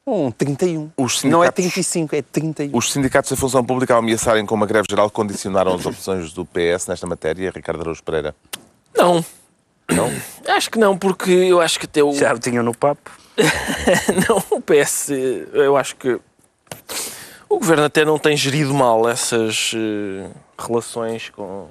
[0.06, 0.92] um 31.
[0.98, 2.78] Os Não é sindicatos- 35, é 31.
[2.78, 6.46] Os sindicatos da função pública, ao ameaçarem com uma greve geral, condicionaram as opções do
[6.46, 8.36] PS nesta matéria, Ricardo Araújo Pereira.
[8.96, 9.24] Não.
[9.92, 10.10] Não?
[10.56, 12.14] Acho que não, porque eu acho que até o.
[12.14, 13.12] Já o tinham no papo.
[14.28, 15.10] não, o PS,
[15.54, 16.20] eu acho que
[17.50, 21.70] o governo até não tem gerido mal essas eh, relações com,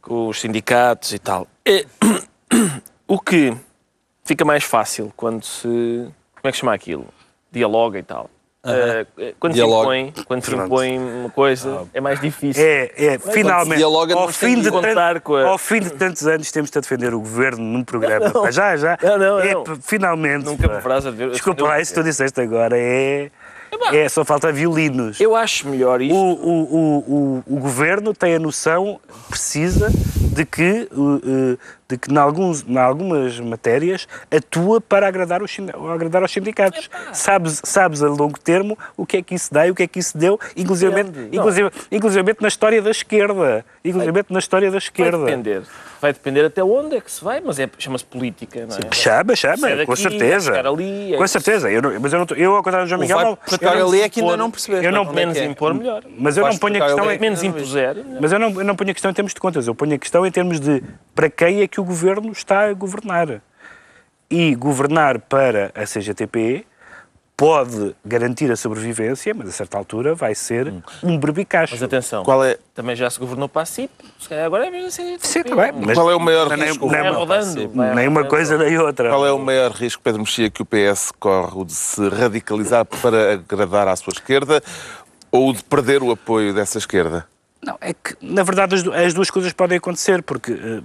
[0.00, 1.46] com os sindicatos e tal.
[1.64, 1.86] É,
[3.06, 3.54] o que
[4.24, 5.68] fica mais fácil quando se.
[5.68, 7.06] Como é que chama aquilo?
[7.50, 8.30] Dialoga e tal.
[8.66, 12.62] Eh, quando se impõe, quando se impõe uma coisa, é mais difícil.
[12.64, 16.70] É, é, finalmente, dialoga, ao fim, de tanto- a- ao fim de tantos anos temos
[16.70, 18.30] de defender o governo num programa.
[18.30, 18.96] Pá, já, já.
[19.02, 19.64] Não, não, é, não.
[19.82, 20.44] Finalmente.
[20.46, 23.30] Nunca me verás a ver- Desculpa lá, isso que tu disseste agora é.
[23.92, 25.20] É, só falta violinos.
[25.20, 26.14] Eu acho melhor isto.
[26.14, 29.90] o, o, o, o governo tem a noção precisa
[30.34, 31.58] de que, uh, uh,
[31.88, 35.56] de que em, alguns, em algumas matérias atua para agradar, os,
[35.92, 36.90] agradar aos sindicatos.
[37.12, 39.86] Sabes, sabes a longo termo o que é que isso dá e o que é
[39.86, 40.92] que isso deu, inclusive,
[41.32, 43.64] inclusive, inclusive na história da esquerda.
[43.84, 45.18] Inclusive na história da Vai esquerda.
[45.18, 45.62] depender.
[46.04, 48.94] Vai depender até onde é que se vai, mas é, chama-se política, não é?
[48.94, 50.52] Chama, chama, Sai daqui, com certeza.
[50.60, 51.32] ali, é com isso.
[51.32, 51.70] certeza.
[51.70, 54.08] Eu não- mas eu, não, eu, ao contrário do João Miguel, não, não- ali é
[54.10, 54.84] que ainda não percebeste.
[54.84, 55.46] eu não- onde é Menos que é.
[55.46, 56.02] impor, melhor.
[56.18, 57.96] mas eu não ponho a questão Menos impuser.
[58.20, 59.98] Mas eu não, eu não ponho a questão em termos de contas, eu ponho a
[59.98, 60.84] questão em termos de
[61.14, 63.40] para quem é que o governo está a governar.
[64.30, 66.66] E governar para a CGTP
[67.36, 70.72] pode garantir a sobrevivência, mas a certa altura vai ser
[71.02, 71.74] um berbicacho.
[71.74, 74.70] Mas atenção, Qual é, também já se governou para a CIP, se calhar agora é
[74.70, 75.16] mesmo assim.
[75.20, 76.88] Sim, está bem, mas qual é o maior nem, risco?
[76.90, 77.70] nem uma- rodando.
[77.94, 79.08] nem uma coisa nem outra.
[79.10, 81.58] Qual é o maior risco, Pedro Mexia, que o PS corre?
[81.58, 84.62] O de se radicalizar para agradar à sua esquerda
[85.30, 87.26] ou o de perder o apoio dessa esquerda?
[87.60, 90.82] Não, é que, na verdade, as, du- as duas coisas podem acontecer, porque eh,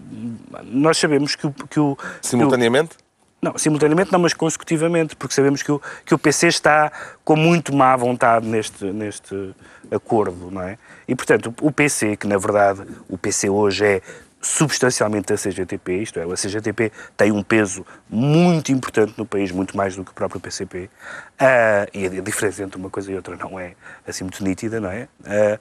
[0.63, 2.95] nós sabemos que o, que o- que o, Simultaneamente?
[3.41, 6.91] Não, simultaneamente não, mas consecutivamente, porque sabemos que o, que o PC está
[7.23, 9.55] com muito má vontade neste, neste
[9.89, 10.77] acordo, não é?
[11.07, 14.01] E, portanto, o, PC, que na verdade o PC hoje é
[14.41, 19.75] substancialmente a CGTP, isto é, a CGTP tem um peso muito importante no país, muito
[19.75, 20.89] mais do que o próprio PCP,
[21.37, 23.73] ah, e a diferença entre uma coisa e outra não é
[24.07, 25.07] assim muito nítida, não é?
[25.25, 25.59] Ah,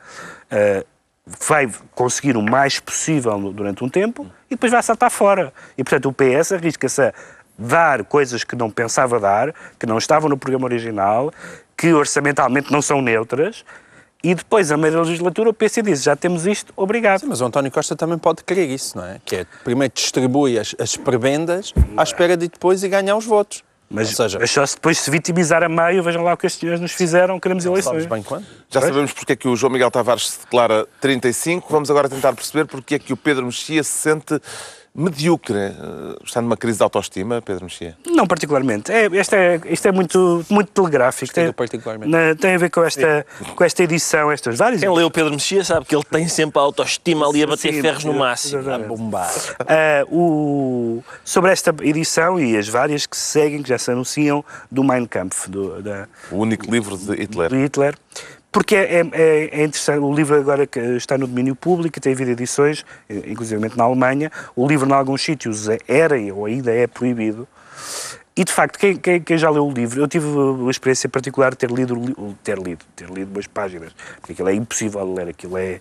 [0.51, 0.85] ah,
[1.27, 5.53] vai conseguir o mais possível durante um tempo e depois vai saltar fora.
[5.77, 7.13] E, portanto, o PS arrisca-se a
[7.59, 11.33] dar coisas que não pensava dar, que não estavam no programa original,
[11.77, 13.65] que orçamentalmente não são neutras,
[14.23, 17.21] e depois, a meio da legislatura, o PC diz, já temos isto, obrigado.
[17.21, 19.21] Sim, mas o António Costa também pode querer isso, não é?
[19.25, 23.63] Que é, primeiro distribui as, as prebendas à espera de depois ir ganhar os votos.
[23.91, 26.47] Mas, Ou seja, mas só se depois se vitimizar a meio, vejam lá o que
[26.47, 28.05] estes senhores nos fizeram, queremos eleições.
[28.05, 28.45] bem quando?
[28.69, 31.67] Já sabemos porque é que o João Miguel Tavares se declara 35.
[31.71, 34.39] Vamos agora tentar perceber porque é que o Pedro Mexia se sente
[34.95, 35.57] medíocre.
[35.59, 37.97] Eh, Está numa crise de autoestima, Pedro Mexia?
[38.07, 38.91] Não particularmente.
[38.93, 41.33] É, esta é, isto é muito, muito telegráfico.
[41.33, 42.11] Tem, particularmente.
[42.11, 43.25] na- tem a ver com esta,
[43.55, 44.81] com esta edição, estas várias.
[44.81, 47.81] Quem leu Pedro Mexia sabe que ele tem sempre a autoestima ali a bater Sim,
[47.83, 48.89] ferros no máximo, a exatamente.
[48.89, 49.31] bombar.
[49.61, 54.45] Ah, o- sobre esta edição e as várias que se seguem, que já se anunciam,
[54.71, 57.49] do Mein Kampf, do, da, O único livro de Hitler.
[57.51, 57.95] do Hitler.
[58.51, 62.31] Porque é, é- é- é interessante, o livro agora está no domínio público, tem havido
[62.31, 66.87] edições, eh, inclusive na Alemanha, o livro em alguns sítios é- era ou ainda é
[66.87, 67.47] proibido.
[68.35, 70.27] E de facto, quem, quem- quem já leu o livro, eu tive
[70.67, 74.55] a experiência particular de ter lido, ter lido, ter lido umas páginas, porque aquilo é
[74.55, 75.81] impossível de ler, aquilo é,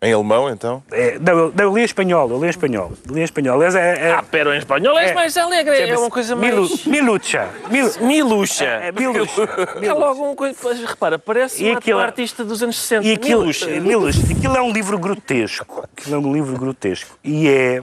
[0.00, 0.80] Em alemão, então?
[0.92, 3.60] é- não, eu, não, eu li em espanhol, eu li em espanhol, li em espanhol.
[3.60, 3.66] É,
[4.08, 5.12] é, Ah, pero em espanhol é, É.
[5.14, 6.54] mais alegre, é uma coisa mais...
[6.54, 7.48] Milu- Milucha.
[7.68, 8.64] Mil- Miluxa.
[8.64, 9.42] É, Milucha.
[9.82, 10.56] É logo uma coisa...
[10.86, 13.06] Repara, parece E um aquilo- artista dos anos 60.
[13.08, 13.66] E aquilo, Miluxa.
[13.66, 15.84] Miluxa, aquilo é um livro grotesco.
[15.96, 17.18] Aquilo é um livro grotesco.
[17.24, 17.82] E é,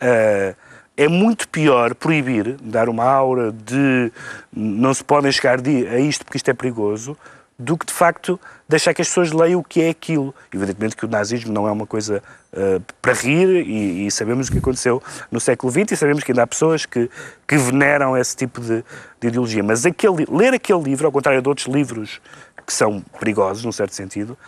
[0.00, 0.54] ah,
[0.96, 4.10] é muito pior proibir, dar uma aura de
[4.52, 7.16] não se podem chegar a isto porque isto é perigoso,
[7.58, 8.38] do que de facto
[8.68, 10.34] deixar que as pessoas leiam o que é aquilo.
[10.52, 14.52] Evidentemente que o nazismo não é uma coisa ah, para rir e, e sabemos o
[14.52, 17.10] que aconteceu no século XX e sabemos que ainda há pessoas que,
[17.46, 18.84] que veneram esse tipo de,
[19.20, 19.62] de ideologia.
[19.62, 22.20] Mas aquele, ler aquele livro, ao contrário de outros livros
[22.66, 24.38] que são perigosos, num certo sentido,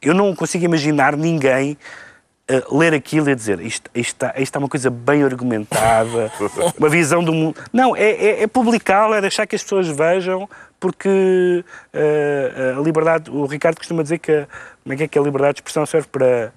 [0.00, 1.76] eu não consigo imaginar ninguém
[2.70, 6.32] ler aquilo e dizer isto, isto, está, isto é uma coisa bem argumentada,
[6.78, 7.60] uma visão do mundo.
[7.72, 10.48] Não, é, é, é publicá-lo, é deixar que as pessoas vejam,
[10.80, 14.46] porque eh, a liberdade, o Ricardo costuma dizer que,
[14.82, 16.52] como é que é que a liberdade de expressão serve para,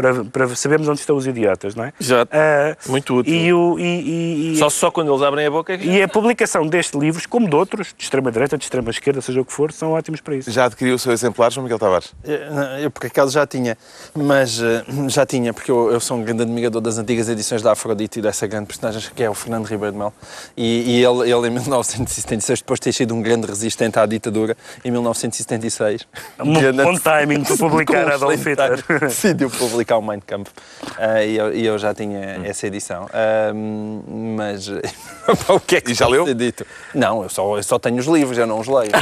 [0.00, 1.92] para, para sabermos onde estão os idiotas, não é?
[2.00, 2.30] Exato.
[2.34, 3.34] Eh, Muito útil.
[3.34, 5.86] E, o, e, e- e- Só, só quando eles abrem a boca é que...
[5.88, 9.52] e a publicação deste livro, como de outros, de extrema-direita, de extrema-esquerda, seja o que
[9.52, 10.50] for, são ótimos para isso.
[10.50, 12.14] Já adquiriu o seu exemplar, João Miguel Tavares?
[12.24, 13.76] Eu, não, eu, por acaso já tinha,
[14.14, 17.72] mas eh, já tinha, porque eu, eu sou um grande admirador das antigas edições da
[17.72, 20.12] Afrodite e dessa grande personagem que é o Fernando Ribeiro de Mel.
[20.56, 24.56] E, e ele, ele, em 1976, depois de ter sido um grande resistente à ditadura,
[24.84, 26.06] em 1976.
[26.38, 28.84] Um bom timing para publicar Adolf Hitler.
[29.00, 30.50] Decidiu publicar o Mein Kampf.
[30.98, 33.08] Ah, e, eu, e eu já tinha essa edição.
[33.12, 34.68] Ah, mas
[35.48, 36.32] o que é que E já leu?
[36.34, 36.66] dito?
[36.94, 38.90] Não, eu só, eu só tenho os livros, eu não os leio.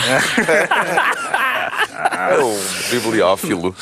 [2.30, 2.56] É um
[2.90, 3.74] bibliófilo.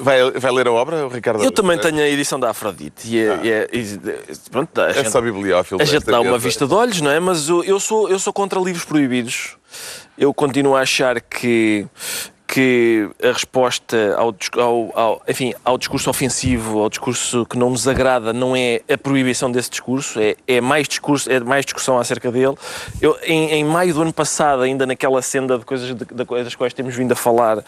[0.00, 1.42] Vai, vai ler a obra, o Ricardo?
[1.42, 3.08] Eu também tenho a edição da Afrodite.
[3.08, 5.80] E, é, e é- e- pronto, a É gente- só bibliófilo.
[5.80, 7.18] A gente dá uma vista de olhos, não é?
[7.20, 9.56] Mas eu, eu sou, eu sou contra livros proibidos.
[10.16, 11.86] Eu continuo a achar que,
[12.50, 17.86] que a resposta ao, ao, ao- enfim, ao discurso ofensivo, ao discurso que não nos
[17.86, 22.32] agrada, não é a proibição desse discurso, é, é, mais, discurso, é mais discussão acerca
[22.32, 22.54] dele.
[23.02, 26.54] Eu, em, em maio do ano passado, ainda naquela senda de coisas de, de- das
[26.54, 27.62] quais temos vindo a falar,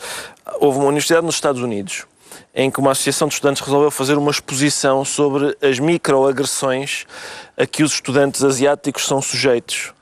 [0.59, 2.07] houve uma universidade nos Estados Unidos
[2.55, 7.05] em que uma associação de estudantes resolveu fazer uma exposição sobre as microagressões
[7.57, 9.93] a que os estudantes asiáticos são sujeitos.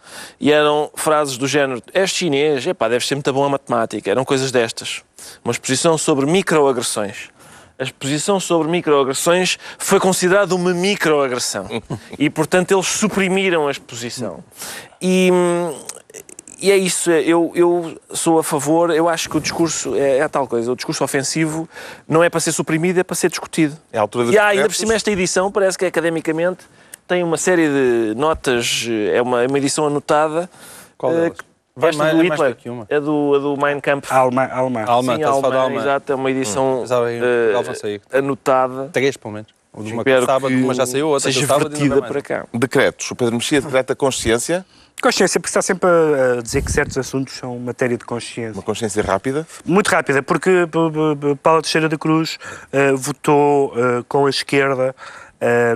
[0.41, 4.11] E eram frases do género: és chinês, epá, deves ser muito bom a matemática.
[4.11, 5.03] Eram coisas destas.
[5.45, 7.31] Uma exposição sobre microagressões.
[7.79, 11.69] A exposição sobre microagressões foi considerada uma microagressão.
[12.19, 14.43] E, portanto, eles suprimiram a exposição.
[15.01, 15.31] E,
[16.61, 20.23] e é isso, eu, eu sou a favor, eu acho que o discurso é, é
[20.23, 21.69] a tal coisa, o discurso ofensivo
[22.09, 23.79] não é para ser suprimido, é para ser discutido.
[23.93, 26.65] É a altura E há, ainda por cima, esta edição parece que academicamente
[27.09, 30.49] tem uma série de notas, é uma, é uma edição anotada.
[30.97, 31.31] Qual delas?
[31.39, 31.49] que-
[31.81, 32.87] Vai esta mais- do é mais Hitler, do que uma.
[32.89, 34.13] é do, a do Mein Kampf.
[34.13, 34.83] Alma, alma.
[34.85, 35.81] Alma, Sim, está a falar da alemã, Alma.
[35.81, 38.01] exato, é uma edição que Alva saiu.
[38.13, 38.91] anotada.
[38.93, 39.49] Três, pelo menos.
[39.73, 42.23] Uma Espero sábado, que uma já saiu, outra seja que sábado vertida para mais.
[42.25, 42.47] cá.
[42.53, 43.09] Decretos.
[43.13, 44.67] O Pedro Mexia decreta consciência,
[45.01, 48.55] Consciência, porque está sempre a dizer que certos assuntos são matéria de consciência.
[48.55, 49.47] uma consciência rápida.
[49.65, 52.37] Muito rápida, porque p- p- p- Paula Teixeira da Cruz
[52.73, 54.97] eh, votou eh, com a esquerda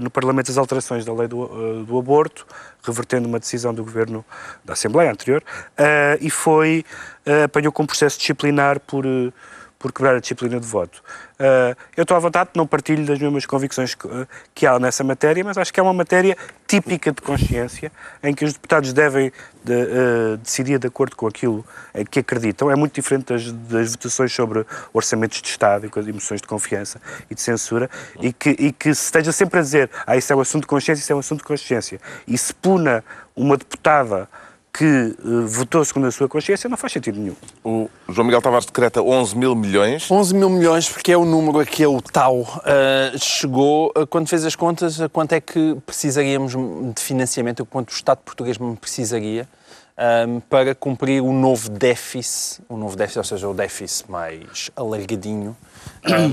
[0.02, 2.46] no Parlamento as alterações da lei do, eh, do aborto,
[2.82, 4.24] revertendo uma decisão do governo
[4.64, 5.42] da Assembleia anterior,
[5.76, 6.84] eh, e foi,
[7.24, 9.32] eh, apanhou com um processo disciplinar por, eh,
[9.78, 11.02] por quebrar a disciplina de voto.
[11.42, 15.02] Eh, eu estou à vontade, não partilho das mesmas convicções que, eh, que há nessa
[15.02, 16.36] matéria, mas acho que é uma matéria
[16.68, 17.90] típica de consciência,
[18.22, 19.32] em que os deputados devem
[19.64, 22.70] de, eh, decidir de acordo com aquilo em que acreditam.
[22.70, 26.46] É muito diferente das, das votações sobre orçamentos de Estado e coisas- e moções de
[26.46, 27.90] confiança e de censura,
[28.20, 30.68] e que, e que se esteja sempre a dizer ah, isso é um assunto de
[30.68, 33.02] consciência, isso é um assunto de consciência, e se puna
[33.34, 34.28] uma deputada
[34.72, 35.14] que eh,
[35.46, 37.36] votou segundo a sua consciência, não faz sentido nenhum.
[37.62, 40.10] O João Miguel Tavares decreta 11 mil milhões.
[40.10, 44.06] 11 mil milhões, porque é o número a que é o tal, ah, chegou, ah,
[44.06, 46.52] quando fez as contas, a quanto é que precisaríamos
[46.94, 49.46] de financiamento, quanto o Estado português precisaria
[49.94, 55.54] ah, para cumprir o novo déficit, o novo déficit, ou seja, o déficit mais alargadinho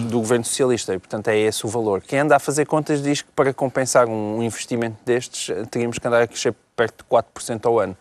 [0.09, 0.93] do governo socialista.
[0.93, 2.01] E, portanto, é esse o valor.
[2.01, 6.21] Quem anda a fazer contas diz que para compensar um investimento destes, teríamos que andar
[6.21, 7.97] a crescer perto de 4% ao ano.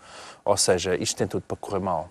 [0.49, 2.09] Ou seja, isto tem tudo para correr mal.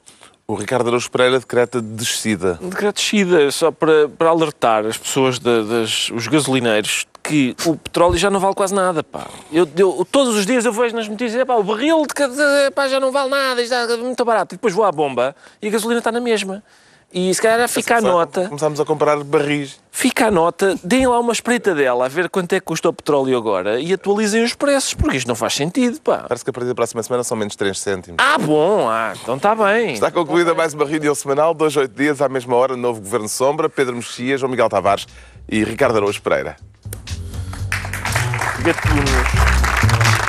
[0.48, 2.60] O Ricardo Araújo Pereira decreta descida.
[2.62, 7.56] Um decreto de descida, só para, para alertar as pessoas, da- das, os gasolineiros, que
[7.66, 9.26] o petróleo já não vale quase nada, pá.
[9.52, 13.00] Eu, eu- todos os dias eu vejo nas notícias, pá, o barril de, pá, já
[13.00, 14.54] não vale nada, é muito barato.
[14.54, 16.64] E depois vou à bomba e a gasolina está na mesma.
[17.14, 19.80] E se calhar fica a nota, Começámos a comprar barris.
[19.90, 23.38] fica a nota, deem lá uma espreitadela a ver quanto é que custa o petróleo
[23.38, 26.26] agora e atualizem os preços, porque isto não faz sentido, pá.
[26.28, 28.18] Parece que a partir da próxima semana são menos 3 cêntimos.
[28.20, 29.94] Ah, bom, ah, então está bem.
[29.94, 33.70] Está concluída mais uma reunião semanal, dois, oito dias, à mesma hora, novo Governo Sombra,
[33.70, 35.08] Pedro Mexia, João Miguel Tavares
[35.50, 36.58] e Ricardo Araújo Pereira.
[38.64, 40.27] Gatunos.